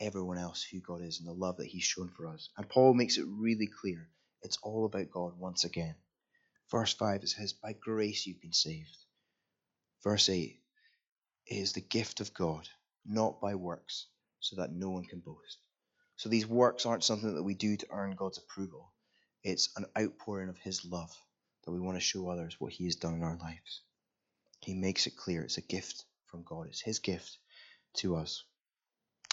everyone 0.00 0.38
else 0.38 0.62
who 0.62 0.80
God 0.80 1.02
is 1.02 1.20
and 1.20 1.28
the 1.28 1.32
love 1.32 1.58
that 1.58 1.66
He's 1.66 1.84
shown 1.84 2.08
for 2.08 2.26
us. 2.26 2.48
And 2.56 2.68
Paul 2.68 2.94
makes 2.94 3.18
it 3.18 3.26
really 3.26 3.68
clear 3.68 4.08
it's 4.42 4.58
all 4.62 4.84
about 4.84 5.10
God 5.10 5.38
once 5.38 5.64
again. 5.64 5.94
Verse 6.70 6.92
5 6.92 7.22
it 7.22 7.28
says, 7.28 7.52
By 7.52 7.72
grace 7.72 8.26
you've 8.26 8.40
been 8.40 8.52
saved. 8.52 8.96
Verse 10.02 10.28
8 10.28 10.60
is 11.46 11.72
the 11.72 11.80
gift 11.80 12.20
of 12.20 12.34
God, 12.34 12.68
not 13.04 13.40
by 13.40 13.54
works, 13.54 14.06
so 14.40 14.56
that 14.56 14.72
no 14.72 14.90
one 14.90 15.04
can 15.04 15.20
boast. 15.20 15.58
So 16.16 16.28
these 16.28 16.46
works 16.46 16.86
aren't 16.86 17.04
something 17.04 17.34
that 17.34 17.42
we 17.42 17.54
do 17.54 17.76
to 17.76 17.86
earn 17.90 18.14
God's 18.14 18.38
approval. 18.38 18.92
It's 19.42 19.70
an 19.76 19.86
outpouring 19.98 20.48
of 20.48 20.58
His 20.58 20.84
love 20.84 21.14
that 21.64 21.72
we 21.72 21.80
want 21.80 21.96
to 21.96 22.00
show 22.00 22.28
others 22.28 22.56
what 22.58 22.72
He 22.72 22.84
has 22.84 22.96
done 22.96 23.14
in 23.14 23.22
our 23.22 23.36
lives. 23.36 23.82
He 24.60 24.74
makes 24.74 25.06
it 25.06 25.16
clear 25.16 25.42
it's 25.42 25.58
a 25.58 25.62
gift 25.62 26.04
from 26.26 26.42
God, 26.42 26.68
it's 26.68 26.80
His 26.80 26.98
gift 26.98 27.38
to 27.94 28.16
us. 28.16 28.44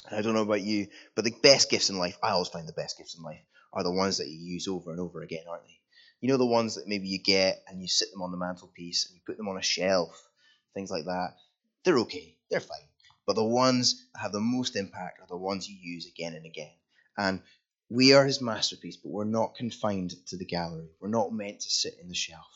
I 0.09 0.21
don't 0.21 0.33
know 0.33 0.41
about 0.41 0.61
you, 0.61 0.87
but 1.15 1.25
the 1.25 1.35
best 1.43 1.69
gifts 1.69 1.89
in 1.89 1.97
life, 1.97 2.17
I 2.23 2.31
always 2.31 2.47
find 2.47 2.67
the 2.67 2.73
best 2.73 2.97
gifts 2.97 3.15
in 3.15 3.23
life, 3.23 3.41
are 3.73 3.83
the 3.83 3.91
ones 3.91 4.17
that 4.17 4.27
you 4.27 4.37
use 4.37 4.67
over 4.67 4.91
and 4.91 4.99
over 4.99 5.21
again, 5.21 5.43
aren't 5.49 5.63
they? 5.63 5.79
You 6.21 6.29
know, 6.29 6.37
the 6.37 6.45
ones 6.45 6.75
that 6.75 6.87
maybe 6.87 7.07
you 7.07 7.19
get 7.19 7.63
and 7.67 7.81
you 7.81 7.87
sit 7.87 8.11
them 8.11 8.21
on 8.21 8.31
the 8.31 8.37
mantelpiece 8.37 9.05
and 9.05 9.15
you 9.15 9.21
put 9.25 9.37
them 9.37 9.47
on 9.47 9.57
a 9.57 9.61
shelf, 9.61 10.27
things 10.73 10.91
like 10.91 11.05
that. 11.05 11.35
They're 11.83 11.99
okay, 11.99 12.35
they're 12.49 12.59
fine. 12.59 12.87
But 13.25 13.35
the 13.35 13.43
ones 13.43 14.07
that 14.13 14.21
have 14.21 14.31
the 14.31 14.39
most 14.39 14.75
impact 14.75 15.19
are 15.21 15.27
the 15.27 15.37
ones 15.37 15.67
you 15.67 15.77
use 15.79 16.07
again 16.07 16.33
and 16.33 16.45
again. 16.45 16.73
And 17.17 17.41
we 17.89 18.13
are 18.13 18.25
his 18.25 18.41
masterpiece, 18.41 18.97
but 18.97 19.11
we're 19.11 19.23
not 19.25 19.55
confined 19.55 20.13
to 20.27 20.37
the 20.37 20.45
gallery. 20.45 20.89
We're 20.99 21.09
not 21.09 21.33
meant 21.33 21.61
to 21.61 21.69
sit 21.69 21.95
in 22.01 22.07
the 22.07 22.15
shelf. 22.15 22.47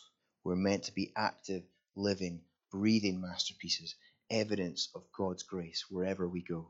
We're 0.44 0.56
meant 0.56 0.84
to 0.84 0.94
be 0.94 1.12
active, 1.16 1.64
living, 1.96 2.42
breathing 2.72 3.22
masterpieces, 3.22 3.96
evidence 4.30 4.90
of 4.96 5.04
God's 5.12 5.44
grace 5.44 5.86
wherever 5.90 6.28
we 6.28 6.42
go. 6.42 6.68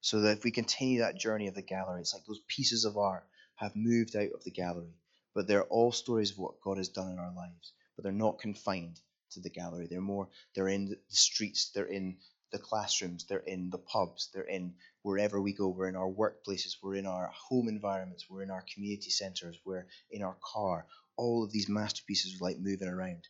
So 0.00 0.20
that 0.20 0.38
if 0.38 0.44
we 0.44 0.50
continue 0.50 1.00
that 1.00 1.18
journey 1.18 1.48
of 1.48 1.54
the 1.54 1.62
gallery, 1.62 2.00
it's 2.00 2.14
like 2.14 2.24
those 2.26 2.40
pieces 2.46 2.84
of 2.84 2.96
art 2.96 3.24
have 3.56 3.74
moved 3.74 4.14
out 4.14 4.30
of 4.34 4.44
the 4.44 4.50
gallery, 4.50 4.94
but 5.34 5.48
they're 5.48 5.64
all 5.64 5.92
stories 5.92 6.30
of 6.30 6.38
what 6.38 6.60
God 6.60 6.78
has 6.78 6.88
done 6.88 7.10
in 7.10 7.18
our 7.18 7.32
lives, 7.34 7.72
but 7.96 8.04
they're 8.04 8.12
not 8.12 8.38
confined 8.38 9.00
to 9.32 9.40
the 9.40 9.50
gallery. 9.50 9.88
They're 9.90 10.00
more, 10.00 10.28
they're 10.54 10.68
in 10.68 10.86
the 10.86 10.98
streets, 11.08 11.70
they're 11.74 11.84
in 11.84 12.18
the 12.52 12.58
classrooms, 12.58 13.26
they're 13.28 13.38
in 13.38 13.70
the 13.70 13.78
pubs, 13.78 14.30
they're 14.32 14.44
in 14.44 14.74
wherever 15.02 15.40
we 15.40 15.52
go. 15.52 15.68
We're 15.68 15.88
in 15.88 15.96
our 15.96 16.08
workplaces, 16.08 16.76
we're 16.82 16.94
in 16.94 17.06
our 17.06 17.30
home 17.34 17.68
environments, 17.68 18.26
we're 18.30 18.42
in 18.42 18.50
our 18.50 18.64
community 18.72 19.10
centres, 19.10 19.58
we're 19.64 19.86
in 20.10 20.22
our 20.22 20.36
car. 20.40 20.86
All 21.16 21.44
of 21.44 21.52
these 21.52 21.68
masterpieces 21.68 22.40
are 22.40 22.44
like 22.44 22.58
moving 22.58 22.88
around 22.88 23.28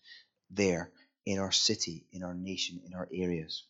there 0.51 0.91
in 1.27 1.39
our 1.39 1.53
city, 1.53 2.07
in 2.13 2.23
our 2.23 2.35
nation, 2.35 2.81
in 2.87 2.95
our 2.95 3.09
areas. 3.13 3.65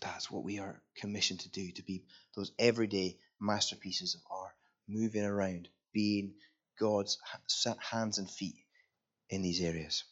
That's 0.00 0.30
what 0.30 0.44
we 0.44 0.58
are 0.58 0.80
commissioned 0.96 1.40
to 1.40 1.50
do, 1.50 1.70
to 1.72 1.82
be 1.82 2.04
those 2.36 2.52
everyday 2.58 3.16
masterpieces 3.40 4.14
of 4.14 4.20
art, 4.30 4.54
moving 4.88 5.24
around, 5.24 5.68
being 5.92 6.34
God's 6.78 7.18
hands 7.78 8.18
and 8.18 8.30
feet 8.30 8.56
in 9.30 9.42
these 9.42 9.62
areas. 9.62 10.04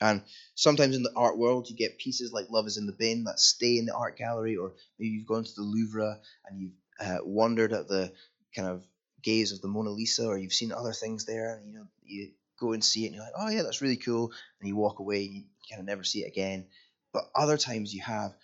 And 0.00 0.22
sometimes 0.54 0.96
in 0.96 1.02
the 1.02 1.12
art 1.14 1.38
world, 1.38 1.70
you 1.70 1.76
get 1.76 1.98
pieces 1.98 2.32
like 2.32 2.50
Love 2.50 2.66
is 2.66 2.76
in 2.76 2.86
the 2.86 2.92
Bin 2.92 3.24
that 3.24 3.38
stay 3.38 3.78
in 3.78 3.86
the 3.86 3.94
art 3.94 4.16
gallery, 4.16 4.56
or 4.56 4.72
maybe 4.98 5.10
you've 5.10 5.26
gone 5.26 5.44
to 5.44 5.54
the 5.54 5.62
Louvre 5.62 6.18
and 6.48 6.60
you've 6.60 6.72
uh, 6.98 7.18
wondered 7.22 7.72
at 7.72 7.88
the 7.88 8.12
kind 8.56 8.68
of 8.68 8.82
gaze 9.22 9.52
of 9.52 9.60
the 9.60 9.68
Mona 9.68 9.90
Lisa, 9.90 10.26
or 10.26 10.36
you've 10.36 10.52
seen 10.52 10.72
other 10.72 10.92
things 10.92 11.24
there, 11.24 11.54
and 11.54 11.68
you 11.68 11.74
know 11.74 11.86
you 12.02 12.30
go 12.58 12.72
and 12.72 12.84
see 12.84 13.04
it, 13.04 13.08
and 13.08 13.14
you're 13.14 13.24
like, 13.24 13.34
oh 13.36 13.48
yeah, 13.48 13.62
that's 13.62 13.82
really 13.82 13.96
cool, 13.96 14.32
and 14.60 14.68
you 14.68 14.74
walk 14.74 14.98
away, 14.98 15.26
and 15.26 15.34
you 15.36 15.44
kind 15.70 15.80
of 15.80 15.86
never 15.86 16.02
see 16.02 16.20
it 16.20 16.28
again. 16.28 16.66
But 17.12 17.24
other 17.34 17.56
times 17.56 17.94
you 17.94 18.02
have 18.02 18.34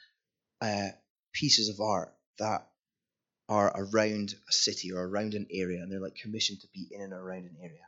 uh, 0.60 0.88
pieces 1.32 1.68
of 1.68 1.80
art 1.80 2.12
that 2.38 2.66
are 3.48 3.72
around 3.74 4.34
a 4.48 4.52
city 4.52 4.92
or 4.92 5.06
around 5.06 5.34
an 5.34 5.46
area, 5.50 5.82
and 5.82 5.90
they're 5.90 6.00
like 6.00 6.16
commissioned 6.16 6.60
to 6.60 6.68
be 6.74 6.88
in 6.90 7.00
and 7.00 7.12
around 7.12 7.44
an 7.44 7.56
area. 7.60 7.86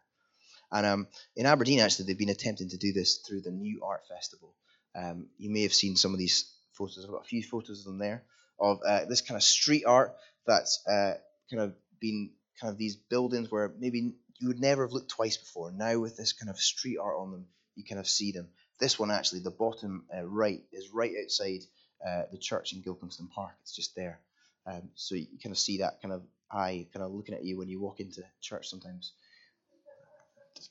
And 0.73 0.87
um, 0.87 1.09
in 1.37 1.47
Aberdeen, 1.47 1.81
actually, 1.81 2.07
they've 2.07 2.19
been 2.19 2.31
attempting 2.31 2.69
to 2.71 2.77
do 2.77 2.93
this 2.93 3.19
through 3.19 3.43
the 3.43 3.51
Nuart 3.51 4.07
Festival. 4.09 4.55
Um, 4.95 5.27
you 5.37 5.51
may 5.51 5.63
have 5.63 5.75
seen 5.75 5.97
some 5.97 6.13
of 6.13 6.19
these 6.19 6.53
photos. 6.73 7.05
I've 7.05 7.11
got 7.11 7.23
a 7.25 7.29
few 7.29 7.43
photos 7.43 7.81
of 7.81 7.87
them 7.87 7.99
there 7.99 8.25
of 8.61 8.81
uh, 8.87 9.05
this 9.07 9.23
kind 9.23 9.37
of 9.37 9.43
street 9.43 9.85
art 9.87 10.15
that's 10.47 10.87
uh, 10.87 11.15
kind 11.51 11.63
of 11.63 11.75
been 12.01 12.31
kind 12.61 12.71
of 12.73 12.79
these 12.79 12.97
buildings 12.97 13.51
where 13.51 13.73
maybe 13.79 14.15
you 14.39 14.49
would 14.49 14.61
never 14.61 14.85
have 14.85 14.93
looked 14.93 15.11
twice 15.11 15.37
before. 15.37 15.73
Now 15.73 15.99
with 15.99 16.17
this 16.17 16.33
kind 16.33 16.51
of 16.51 16.59
street 16.59 16.99
art 16.99 17.17
on 17.19 17.31
them, 17.31 17.47
you 17.75 17.85
kind 17.85 18.01
of 18.01 18.09
see 18.09 18.33
them. 18.33 18.49
This 18.79 18.99
one 18.99 19.11
actually, 19.11 19.41
the 19.41 19.51
bottom 19.51 20.05
uh, 20.15 20.25
right, 20.25 20.61
is 20.73 20.91
right 20.93 21.13
outside 21.23 21.61
uh, 22.07 22.23
the 22.31 22.39
church 22.39 22.73
in 22.73 22.83
Gilcomston 22.83 23.31
Park. 23.31 23.53
It's 23.63 23.75
just 23.75 23.95
there, 23.95 24.21
um, 24.67 24.91
so 24.95 25.15
you 25.15 25.27
kind 25.43 25.53
of 25.53 25.59
see 25.59 25.79
that 25.79 26.01
kind 26.03 26.13
of 26.13 26.23
eye 26.51 26.87
kind 26.93 27.05
of 27.05 27.13
looking 27.13 27.35
at 27.35 27.45
you 27.45 27.57
when 27.59 27.69
you 27.69 27.81
walk 27.81 28.01
into 28.01 28.23
church 28.41 28.69
sometimes 28.69 29.13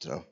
don't 0.01 0.17
know. 0.17 0.25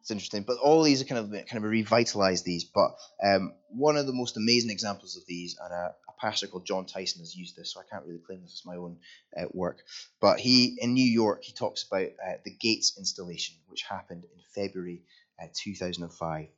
It's 0.00 0.10
interesting, 0.10 0.42
but 0.42 0.58
all 0.58 0.82
these 0.82 1.00
are 1.00 1.06
kind 1.06 1.18
of 1.18 1.30
kind 1.46 1.64
of 1.64 1.70
revitalize 1.70 2.42
these. 2.42 2.64
But 2.64 2.94
um, 3.22 3.54
one 3.70 3.96
of 3.96 4.06
the 4.06 4.12
most 4.12 4.36
amazing 4.36 4.70
examples 4.70 5.16
of 5.16 5.24
these, 5.26 5.56
and 5.58 5.72
a, 5.72 5.94
a, 6.08 6.12
pastor 6.20 6.46
called 6.46 6.66
Jon 6.66 6.84
Tyson 6.84 7.20
has 7.20 7.34
used 7.34 7.56
this, 7.56 7.72
so 7.72 7.80
I 7.80 7.84
can't 7.90 8.04
really 8.04 8.20
claim 8.20 8.42
this 8.42 8.60
as 8.60 8.66
my 8.66 8.76
own 8.76 8.98
uh, 9.34 9.46
work. 9.52 9.78
But 10.20 10.40
he 10.40 10.76
in 10.78 10.92
New 10.92 11.06
York, 11.06 11.42
he 11.42 11.54
talks 11.54 11.84
about 11.84 12.08
uh, 12.22 12.34
the 12.44 12.50
Gates 12.50 12.98
installation, 12.98 13.56
which 13.68 13.82
happened 13.82 14.24
in 14.24 14.42
February 14.54 15.00
uh, 15.42 15.46
2005. 15.54 16.48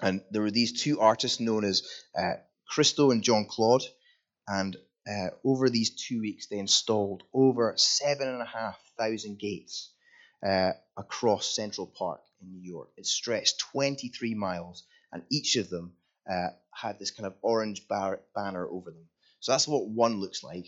And 0.00 0.22
there 0.30 0.42
were 0.42 0.50
these 0.50 0.80
two 0.80 1.00
artists 1.00 1.40
known 1.40 1.64
as 1.64 1.82
uh, 2.18 2.34
Christo 2.68 3.10
and 3.10 3.22
Jeanne-Claude, 3.22 3.82
and 4.46 4.76
uh, 5.08 5.28
over 5.44 5.70
these 5.70 5.90
two 5.90 6.20
weeks 6.20 6.46
they 6.48 6.58
installed 6.58 7.22
over 7.32 7.72
seven 7.76 8.28
and 8.28 8.42
a 8.42 8.46
half 8.46 8.78
thousand 8.98 9.38
gates 9.38 9.92
uh, 10.46 10.72
across 10.96 11.54
Central 11.54 11.86
Park 11.86 12.20
in 12.40 12.50
New 12.52 12.60
York. 12.60 12.90
It 12.96 13.06
stretched 13.06 13.60
23 13.72 14.34
miles, 14.34 14.84
and 15.12 15.22
each 15.30 15.56
of 15.56 15.70
them 15.70 15.94
uh, 16.30 16.48
had 16.72 16.98
this 16.98 17.10
kind 17.10 17.26
of 17.26 17.34
orange 17.42 17.88
bar- 17.88 18.20
banner 18.34 18.66
over 18.66 18.90
them. 18.90 19.08
So 19.40 19.52
that's 19.52 19.68
what 19.68 19.88
one 19.88 20.20
looks 20.20 20.42
like. 20.42 20.66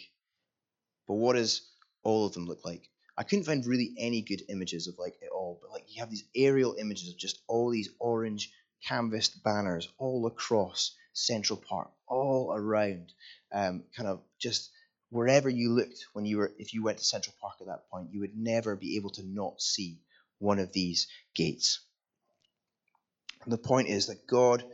But 1.07 1.15
what 1.15 1.35
does 1.35 1.69
all 2.03 2.27
of 2.27 2.33
them 2.33 2.47
look 2.47 2.65
like? 2.65 2.89
I 3.17 3.25
couldn't 3.25 3.45
find 3.45 3.67
really 3.67 3.95
any 3.99 4.23
good 4.23 4.43
images 4.49 4.87
of 4.87 4.99
like 4.99 5.17
it 5.21 5.29
all, 5.31 5.59
but 5.61 5.71
like 5.73 5.85
you 5.95 6.01
have 6.01 6.11
these 6.11 6.25
aerial 6.35 6.77
images 6.79 7.11
of 7.11 7.19
just 7.19 7.43
all 7.49 7.69
these 7.71 7.91
orange 7.99 8.51
canvassed 8.87 9.43
banners 9.43 9.89
all 9.99 10.27
across 10.27 10.97
Central 11.13 11.59
Park, 11.59 11.91
all 12.07 12.53
around, 12.55 13.13
um, 13.53 13.85
kind 13.97 14.09
of 14.09 14.21
just 14.39 14.71
wherever 15.11 15.49
you 15.49 15.73
looked 15.73 16.07
when 16.13 16.25
you 16.25 16.39
were 16.39 16.53
if 16.59 16.73
you 16.73 16.83
went 16.83 16.99
to 16.99 17.05
Central 17.05 17.35
Park 17.41 17.55
at 17.61 17.67
that 17.67 17.89
point, 17.91 18.13
you 18.13 18.21
would 18.21 18.37
never 18.37 18.77
be 18.77 18.97
able 18.97 19.11
to 19.11 19.27
not 19.27 19.61
see 19.61 19.99
one 20.39 20.59
of 20.59 20.73
these 20.73 21.09
gates. 21.35 21.81
And 23.43 23.53
the 23.53 23.59
point 23.59 23.89
is 23.89 24.07
that 24.07 24.27
God 24.27 24.65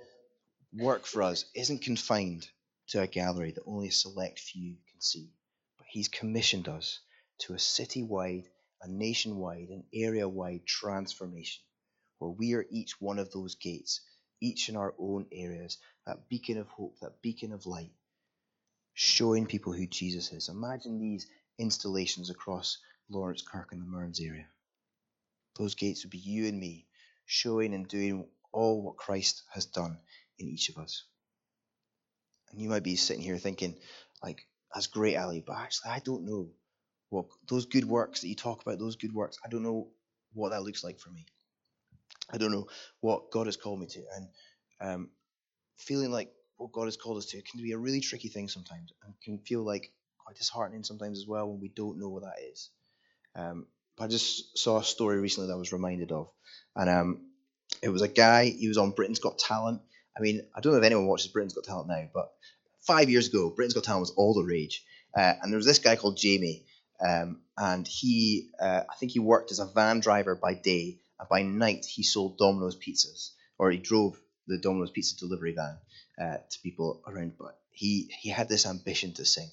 work 0.72 1.06
for 1.06 1.22
us 1.22 1.44
isn't 1.54 1.82
confined 1.82 2.48
to 2.88 3.00
a 3.00 3.06
gallery 3.06 3.52
that 3.52 3.62
only 3.66 3.88
a 3.88 3.92
select 3.92 4.38
few 4.38 4.76
can 4.90 5.00
see, 5.00 5.30
but 5.78 5.86
He's 5.88 6.08
commissioned 6.08 6.68
us 6.68 7.00
to 7.38 7.54
a 7.54 7.58
city-wide, 7.58 8.44
a 8.82 8.88
nation-wide, 8.88 9.68
an 9.68 9.84
area-wide 9.92 10.66
transformation, 10.66 11.62
where 12.18 12.30
we 12.30 12.54
are 12.54 12.66
each 12.70 13.00
one 13.00 13.18
of 13.18 13.30
those 13.32 13.54
gates, 13.56 14.00
each 14.40 14.68
in 14.68 14.76
our 14.76 14.94
own 14.98 15.26
areas, 15.32 15.78
that 16.06 16.28
beacon 16.28 16.58
of 16.58 16.68
hope, 16.68 16.96
that 17.00 17.20
beacon 17.22 17.52
of 17.52 17.66
light, 17.66 17.92
showing 18.94 19.46
people 19.46 19.72
who 19.72 19.86
Jesus 19.86 20.32
is. 20.32 20.48
Imagine 20.48 20.98
these 20.98 21.26
installations 21.58 22.30
across 22.30 22.78
Laurencekirk 23.10 23.72
and 23.72 23.82
the 23.82 23.86
Mearns 23.86 24.20
area. 24.20 24.46
Those 25.58 25.74
gates 25.74 26.04
would 26.04 26.10
be 26.10 26.18
you 26.18 26.46
and 26.46 26.58
me, 26.58 26.86
showing 27.24 27.74
and 27.74 27.88
doing 27.88 28.26
all 28.52 28.82
what 28.82 28.96
Christ 28.96 29.42
has 29.52 29.66
done 29.66 29.98
in 30.38 30.48
each 30.48 30.68
of 30.68 30.78
us. 30.78 31.04
And 32.50 32.60
you 32.60 32.68
might 32.68 32.82
be 32.82 32.96
sitting 32.96 33.22
here 33.22 33.38
thinking, 33.38 33.76
like, 34.22 34.46
that's 34.72 34.86
great, 34.86 35.16
Ali, 35.16 35.42
but 35.46 35.56
actually, 35.56 35.90
I 35.90 36.00
don't 36.00 36.24
know 36.24 36.48
what 37.10 37.26
those 37.48 37.66
good 37.66 37.84
works 37.84 38.20
that 38.20 38.28
you 38.28 38.34
talk 38.34 38.62
about, 38.62 38.78
those 38.78 38.96
good 38.96 39.14
works, 39.14 39.38
I 39.44 39.48
don't 39.48 39.62
know 39.62 39.88
what 40.34 40.50
that 40.50 40.62
looks 40.62 40.84
like 40.84 40.98
for 41.00 41.10
me. 41.10 41.26
I 42.30 42.38
don't 42.38 42.52
know 42.52 42.66
what 43.00 43.30
God 43.30 43.46
has 43.46 43.56
called 43.56 43.80
me 43.80 43.86
to. 43.86 44.02
And 44.14 44.28
um, 44.80 45.10
feeling 45.76 46.10
like 46.10 46.32
what 46.56 46.72
God 46.72 46.84
has 46.84 46.96
called 46.96 47.18
us 47.18 47.26
to 47.26 47.42
can 47.42 47.62
be 47.62 47.72
a 47.72 47.78
really 47.78 48.00
tricky 48.00 48.28
thing 48.28 48.48
sometimes 48.48 48.92
and 49.04 49.14
can 49.22 49.38
feel 49.38 49.62
like 49.62 49.92
quite 50.18 50.36
disheartening 50.36 50.82
sometimes 50.82 51.18
as 51.18 51.26
well 51.26 51.48
when 51.48 51.60
we 51.60 51.68
don't 51.68 51.98
know 51.98 52.08
what 52.08 52.22
that 52.22 52.42
is. 52.50 52.70
Um, 53.34 53.66
I 53.98 54.06
just 54.08 54.58
saw 54.58 54.78
a 54.78 54.84
story 54.84 55.20
recently 55.20 55.48
that 55.48 55.54
I 55.54 55.58
was 55.58 55.72
reminded 55.72 56.12
of, 56.12 56.28
and 56.74 56.90
um, 56.90 57.20
it 57.82 57.88
was 57.88 58.02
a 58.02 58.08
guy. 58.08 58.46
He 58.46 58.68
was 58.68 58.78
on 58.78 58.90
Britain's 58.90 59.20
Got 59.20 59.38
Talent. 59.38 59.80
I 60.16 60.20
mean, 60.20 60.42
I 60.54 60.60
don't 60.60 60.72
know 60.72 60.78
if 60.78 60.84
anyone 60.84 61.06
watches 61.06 61.28
Britain's 61.28 61.54
Got 61.54 61.64
Talent 61.64 61.88
now, 61.88 62.08
but 62.12 62.32
five 62.80 63.08
years 63.08 63.28
ago, 63.28 63.50
Britain's 63.50 63.74
Got 63.74 63.84
Talent 63.84 64.02
was 64.02 64.10
all 64.10 64.34
the 64.34 64.44
rage, 64.44 64.84
uh, 65.16 65.34
and 65.40 65.52
there 65.52 65.56
was 65.58 65.66
this 65.66 65.78
guy 65.78 65.96
called 65.96 66.16
Jamie, 66.16 66.64
um, 67.06 67.40
and 67.56 67.86
he, 67.86 68.50
uh, 68.60 68.82
I 68.90 68.94
think 68.96 69.12
he 69.12 69.18
worked 69.18 69.50
as 69.50 69.60
a 69.60 69.66
van 69.66 70.00
driver 70.00 70.34
by 70.34 70.54
day, 70.54 70.98
and 71.18 71.28
by 71.28 71.42
night 71.42 71.86
he 71.86 72.02
sold 72.02 72.36
Domino's 72.36 72.76
pizzas, 72.76 73.30
or 73.58 73.70
he 73.70 73.78
drove 73.78 74.18
the 74.46 74.58
Domino's 74.58 74.90
pizza 74.90 75.16
delivery 75.16 75.52
van 75.52 75.78
uh, 76.20 76.38
to 76.48 76.60
people 76.62 77.02
around. 77.06 77.34
But 77.38 77.58
he 77.70 78.10
he 78.20 78.30
had 78.30 78.48
this 78.48 78.66
ambition 78.66 79.12
to 79.14 79.24
sing, 79.24 79.50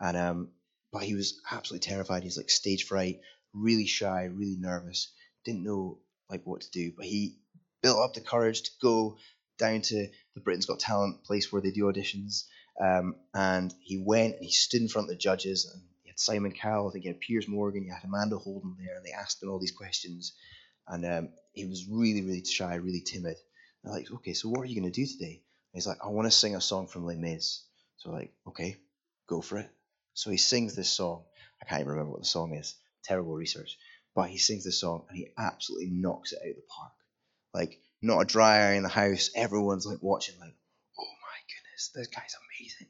and 0.00 0.16
um, 0.16 0.48
but 0.92 1.02
he 1.02 1.14
was 1.14 1.40
absolutely 1.50 1.88
terrified. 1.88 2.22
He's 2.22 2.36
like 2.36 2.50
stage 2.50 2.84
fright, 2.84 3.20
really 3.52 3.86
shy, 3.86 4.24
really 4.24 4.56
nervous, 4.58 5.12
didn't 5.44 5.64
know 5.64 5.98
like 6.30 6.42
what 6.44 6.62
to 6.62 6.70
do. 6.70 6.92
But 6.96 7.06
he 7.06 7.38
built 7.82 7.98
up 7.98 8.14
the 8.14 8.20
courage 8.20 8.62
to 8.62 8.70
go 8.82 9.18
down 9.58 9.80
to 9.80 10.08
the 10.34 10.40
Britain's 10.40 10.66
Got 10.66 10.80
Talent 10.80 11.24
place 11.24 11.52
where 11.52 11.62
they 11.62 11.70
do 11.70 11.84
auditions. 11.84 12.44
Um, 12.80 13.16
and 13.34 13.72
he 13.80 14.02
went 14.04 14.36
and 14.36 14.44
he 14.44 14.50
stood 14.50 14.82
in 14.82 14.88
front 14.88 15.06
of 15.06 15.10
the 15.10 15.16
judges 15.16 15.70
and 15.72 15.82
he 16.02 16.10
had 16.10 16.18
Simon 16.18 16.52
Cowell, 16.52 16.88
I 16.88 16.92
think 16.92 17.04
he 17.04 17.08
had 17.08 17.20
Piers 17.20 17.48
Morgan, 17.48 17.84
he 17.84 17.90
had 17.90 18.04
Amanda 18.04 18.36
Holden 18.36 18.76
there, 18.78 18.96
and 18.96 19.04
they 19.04 19.12
asked 19.12 19.42
him 19.42 19.50
all 19.50 19.58
these 19.58 19.72
questions. 19.72 20.32
And 20.86 21.06
um, 21.06 21.28
he 21.52 21.64
was 21.64 21.86
really, 21.88 22.22
really 22.22 22.44
shy, 22.44 22.74
really 22.74 23.00
timid. 23.00 23.36
They're 23.86 23.94
like, 23.94 24.10
okay, 24.12 24.32
so 24.32 24.48
what 24.48 24.60
are 24.60 24.66
you 24.66 24.80
going 24.80 24.92
to 24.92 25.00
do 25.00 25.06
today? 25.06 25.40
And 25.72 25.74
he's 25.74 25.86
like, 25.86 25.98
I 26.04 26.08
want 26.08 26.26
to 26.26 26.30
sing 26.30 26.56
a 26.56 26.60
song 26.60 26.88
from 26.88 27.06
Les 27.06 27.16
Mis. 27.16 27.62
So 27.98 28.10
like, 28.10 28.32
okay, 28.48 28.76
go 29.28 29.40
for 29.40 29.58
it. 29.58 29.70
So 30.14 30.30
he 30.30 30.36
sings 30.36 30.74
this 30.74 30.88
song. 30.88 31.22
I 31.62 31.66
can't 31.66 31.80
even 31.80 31.92
remember 31.92 32.12
what 32.12 32.20
the 32.20 32.26
song 32.26 32.54
is. 32.54 32.74
Terrible 33.04 33.34
research. 33.34 33.78
But 34.14 34.28
he 34.28 34.38
sings 34.38 34.64
this 34.64 34.80
song 34.80 35.04
and 35.08 35.16
he 35.16 35.28
absolutely 35.38 35.90
knocks 35.90 36.32
it 36.32 36.40
out 36.42 36.50
of 36.50 36.56
the 36.56 36.62
park. 36.68 36.92
Like, 37.54 37.80
not 38.02 38.20
a 38.20 38.24
dry 38.24 38.58
eye 38.58 38.72
in 38.74 38.82
the 38.82 38.88
house. 38.88 39.30
Everyone's 39.34 39.86
like 39.86 40.02
watching, 40.02 40.34
like, 40.40 40.54
oh 40.98 41.04
my 41.04 41.38
goodness, 41.48 41.90
this 41.94 42.08
guy's 42.08 42.34
amazing. 42.60 42.88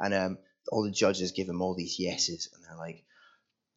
And 0.00 0.14
um, 0.14 0.38
all 0.70 0.82
the 0.82 0.90
judges 0.90 1.32
give 1.32 1.48
him 1.48 1.62
all 1.62 1.74
these 1.74 1.98
yeses, 1.98 2.48
and 2.54 2.64
they're 2.64 2.76
like, 2.76 3.04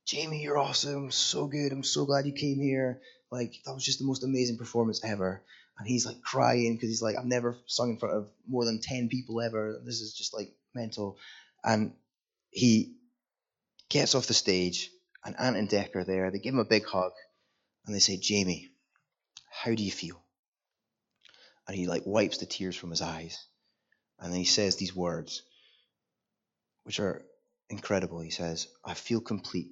Jamie, 0.05 0.41
you're 0.41 0.57
awesome, 0.57 1.11
so 1.11 1.47
good. 1.47 1.71
I'm 1.71 1.83
so 1.83 2.05
glad 2.05 2.25
you 2.25 2.33
came 2.33 2.59
here. 2.59 3.01
Like, 3.31 3.53
that 3.65 3.73
was 3.73 3.85
just 3.85 3.99
the 3.99 4.05
most 4.05 4.23
amazing 4.23 4.57
performance 4.57 5.03
ever. 5.03 5.43
And 5.79 5.87
he's 5.87 6.05
like 6.05 6.21
crying 6.21 6.75
because 6.75 6.89
he's 6.89 7.01
like, 7.01 7.15
I've 7.17 7.25
never 7.25 7.57
sung 7.65 7.91
in 7.91 7.97
front 7.97 8.15
of 8.15 8.29
more 8.47 8.65
than 8.65 8.81
10 8.81 9.09
people 9.09 9.41
ever. 9.41 9.81
This 9.83 10.01
is 10.01 10.13
just 10.13 10.33
like 10.33 10.53
mental. 10.75 11.17
And 11.63 11.93
he 12.51 12.95
gets 13.89 14.13
off 14.13 14.27
the 14.27 14.33
stage, 14.33 14.91
and 15.25 15.35
Ant 15.39 15.55
and 15.55 15.69
Dec 15.69 15.95
are 15.95 16.03
there. 16.03 16.29
They 16.29 16.39
give 16.39 16.53
him 16.53 16.59
a 16.59 16.65
big 16.65 16.85
hug, 16.85 17.13
and 17.85 17.95
they 17.95 17.99
say, 17.99 18.17
Jamie, 18.17 18.69
how 19.49 19.73
do 19.73 19.83
you 19.83 19.91
feel? 19.91 20.21
and 21.69 21.77
he 21.77 21.85
like 21.85 22.01
wipes 22.03 22.39
the 22.39 22.47
tears 22.47 22.75
from 22.75 22.89
his 22.89 23.03
eyes. 23.03 23.45
And 24.19 24.33
then 24.33 24.39
he 24.39 24.45
says 24.45 24.75
these 24.75 24.95
words, 24.95 25.43
which 26.83 26.99
are 26.99 27.21
incredible. 27.69 28.19
He 28.21 28.31
says, 28.31 28.67
I 28.83 28.95
feel 28.95 29.21
complete. 29.21 29.69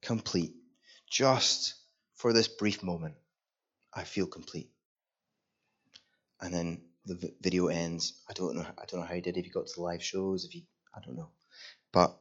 Complete. 0.00 0.52
Just 1.10 1.74
for 2.14 2.32
this 2.32 2.46
brief 2.46 2.84
moment, 2.84 3.16
I 3.94 4.04
feel 4.04 4.26
complete. 4.26 4.70
And 6.40 6.52
then 6.52 6.82
the 7.06 7.32
video 7.40 7.68
ends. 7.68 8.14
I 8.28 8.32
don't 8.32 8.56
know. 8.56 8.62
I 8.62 8.84
don't 8.86 9.00
know 9.00 9.06
how 9.06 9.14
he 9.14 9.20
did. 9.20 9.36
If 9.36 9.44
he 9.44 9.50
got 9.50 9.66
to 9.66 9.74
the 9.74 9.82
live 9.82 10.02
shows, 10.02 10.44
if 10.44 10.52
he, 10.52 10.66
I 10.94 11.00
don't 11.00 11.16
know. 11.16 11.30
But 11.92 12.18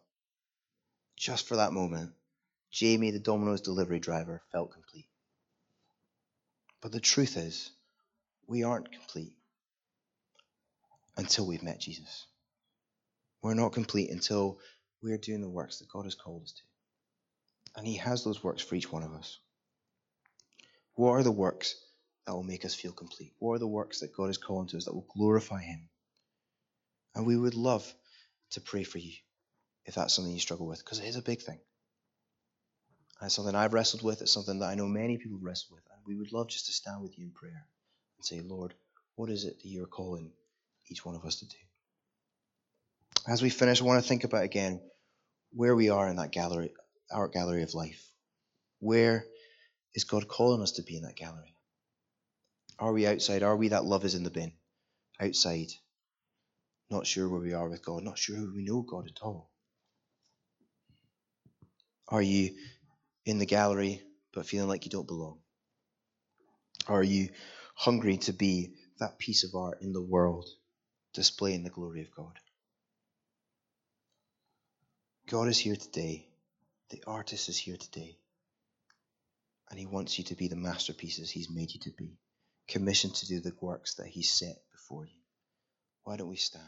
just 1.17 1.47
for 1.47 1.55
that 1.57 1.73
moment, 1.73 2.11
Jamie, 2.71 3.11
the 3.11 3.19
Domino's 3.19 3.61
delivery 3.61 3.99
driver, 3.99 4.41
felt 4.51 4.71
complete. 4.71 5.07
But 6.81 6.91
the 6.91 6.99
truth 6.99 7.37
is, 7.37 7.71
we 8.47 8.63
aren't 8.63 8.91
complete 8.91 9.33
until 11.15 11.47
we've 11.47 11.63
met 11.63 11.79
Jesus. 11.79 12.25
We're 13.41 13.53
not 13.53 13.73
complete 13.73 14.09
until 14.09 14.59
we're 15.01 15.17
doing 15.17 15.41
the 15.41 15.49
works 15.49 15.79
that 15.79 15.89
God 15.89 16.05
has 16.05 16.15
called 16.15 16.43
us 16.43 16.51
to. 16.53 16.61
And 17.75 17.87
He 17.87 17.97
has 17.97 18.23
those 18.23 18.43
works 18.43 18.61
for 18.61 18.75
each 18.75 18.91
one 18.91 19.03
of 19.03 19.13
us. 19.13 19.39
What 20.95 21.11
are 21.11 21.23
the 21.23 21.31
works 21.31 21.75
that 22.25 22.33
will 22.33 22.43
make 22.43 22.65
us 22.65 22.75
feel 22.75 22.91
complete? 22.91 23.33
What 23.39 23.53
are 23.53 23.59
the 23.59 23.67
works 23.67 23.99
that 23.99 24.15
God 24.15 24.29
is 24.29 24.37
calling 24.37 24.67
to 24.69 24.77
us 24.77 24.85
that 24.85 24.93
will 24.93 25.07
glorify 25.15 25.61
Him? 25.61 25.89
And 27.15 27.25
we 27.25 27.37
would 27.37 27.55
love 27.55 27.91
to 28.51 28.61
pray 28.61 28.83
for 28.83 28.97
you 28.97 29.13
if 29.85 29.95
that's 29.95 30.13
something 30.13 30.33
you 30.33 30.39
struggle 30.39 30.67
with, 30.67 30.79
because 30.79 30.99
it 30.99 31.05
is 31.05 31.15
a 31.15 31.21
big 31.21 31.41
thing. 31.41 31.59
And 33.19 33.27
it's 33.27 33.35
something 33.35 33.55
I've 33.55 33.73
wrestled 33.73 34.03
with, 34.03 34.21
it's 34.21 34.31
something 34.31 34.59
that 34.59 34.69
I 34.69 34.75
know 34.75 34.87
many 34.87 35.17
people 35.17 35.39
wrestle 35.41 35.75
with, 35.75 35.83
and 35.91 36.01
we 36.05 36.15
would 36.15 36.31
love 36.31 36.49
just 36.49 36.67
to 36.67 36.71
stand 36.71 37.01
with 37.01 37.17
you 37.17 37.25
in 37.25 37.31
prayer 37.31 37.67
and 38.17 38.25
say, 38.25 38.41
Lord, 38.41 38.73
what 39.15 39.29
is 39.29 39.45
it 39.45 39.61
that 39.61 39.67
you're 39.67 39.85
calling 39.85 40.31
each 40.89 41.05
one 41.05 41.15
of 41.15 41.25
us 41.25 41.37
to 41.37 41.45
do? 41.45 41.57
As 43.27 43.41
we 43.41 43.49
finish, 43.49 43.81
I 43.81 43.85
want 43.85 44.01
to 44.01 44.07
think 44.07 44.23
about 44.23 44.43
again 44.43 44.81
where 45.51 45.75
we 45.75 45.89
are 45.89 46.07
in 46.07 46.17
that 46.17 46.31
gallery, 46.31 46.73
our 47.11 47.27
gallery 47.27 47.63
of 47.63 47.73
life. 47.73 48.11
Where 48.79 49.25
is 49.95 50.03
God 50.03 50.27
calling 50.27 50.61
us 50.61 50.73
to 50.73 50.83
be 50.83 50.97
in 50.97 51.03
that 51.03 51.15
gallery? 51.15 51.55
Are 52.79 52.91
we 52.91 53.07
outside? 53.07 53.43
Are 53.43 53.55
we 53.55 53.69
that 53.69 53.85
love 53.85 54.05
is 54.05 54.15
in 54.15 54.23
the 54.23 54.29
bin? 54.29 54.53
Outside, 55.19 55.71
not 56.89 57.05
sure 57.05 57.29
where 57.29 57.39
we 57.39 57.53
are 57.53 57.69
with 57.69 57.85
God, 57.85 58.03
not 58.03 58.17
sure 58.17 58.35
we 58.37 58.63
know 58.63 58.81
God 58.81 59.07
at 59.07 59.21
all? 59.21 59.51
Are 62.07 62.21
you 62.21 62.55
in 63.25 63.37
the 63.37 63.45
gallery 63.45 64.01
but 64.33 64.45
feeling 64.45 64.67
like 64.67 64.85
you 64.85 64.91
don't 64.91 65.07
belong? 65.07 65.39
Are 66.87 67.03
you 67.03 67.29
hungry 67.75 68.17
to 68.17 68.33
be 68.33 68.73
that 68.99 69.19
piece 69.19 69.43
of 69.43 69.55
art 69.55 69.81
in 69.81 69.93
the 69.93 70.01
world, 70.01 70.47
displaying 71.13 71.63
the 71.63 71.69
glory 71.69 72.01
of 72.01 72.15
God. 72.15 72.39
God 75.27 75.47
is 75.47 75.57
here 75.57 75.75
today. 75.75 76.27
The 76.89 77.03
artist 77.07 77.49
is 77.49 77.57
here 77.57 77.77
today. 77.77 78.17
And 79.73 79.79
he 79.79 79.87
wants 79.87 80.19
you 80.19 80.23
to 80.25 80.35
be 80.35 80.47
the 80.47 80.55
masterpieces 80.55 81.31
he's 81.31 81.49
made 81.49 81.73
you 81.73 81.79
to 81.79 81.91
be, 81.97 82.19
commissioned 82.67 83.15
to 83.15 83.25
do 83.25 83.39
the 83.39 83.55
works 83.59 83.95
that 83.95 84.05
he 84.05 84.21
set 84.21 84.61
before 84.71 85.07
you. 85.07 85.19
Why 86.03 86.15
don't 86.15 86.29
we 86.29 86.35
stand? 86.35 86.63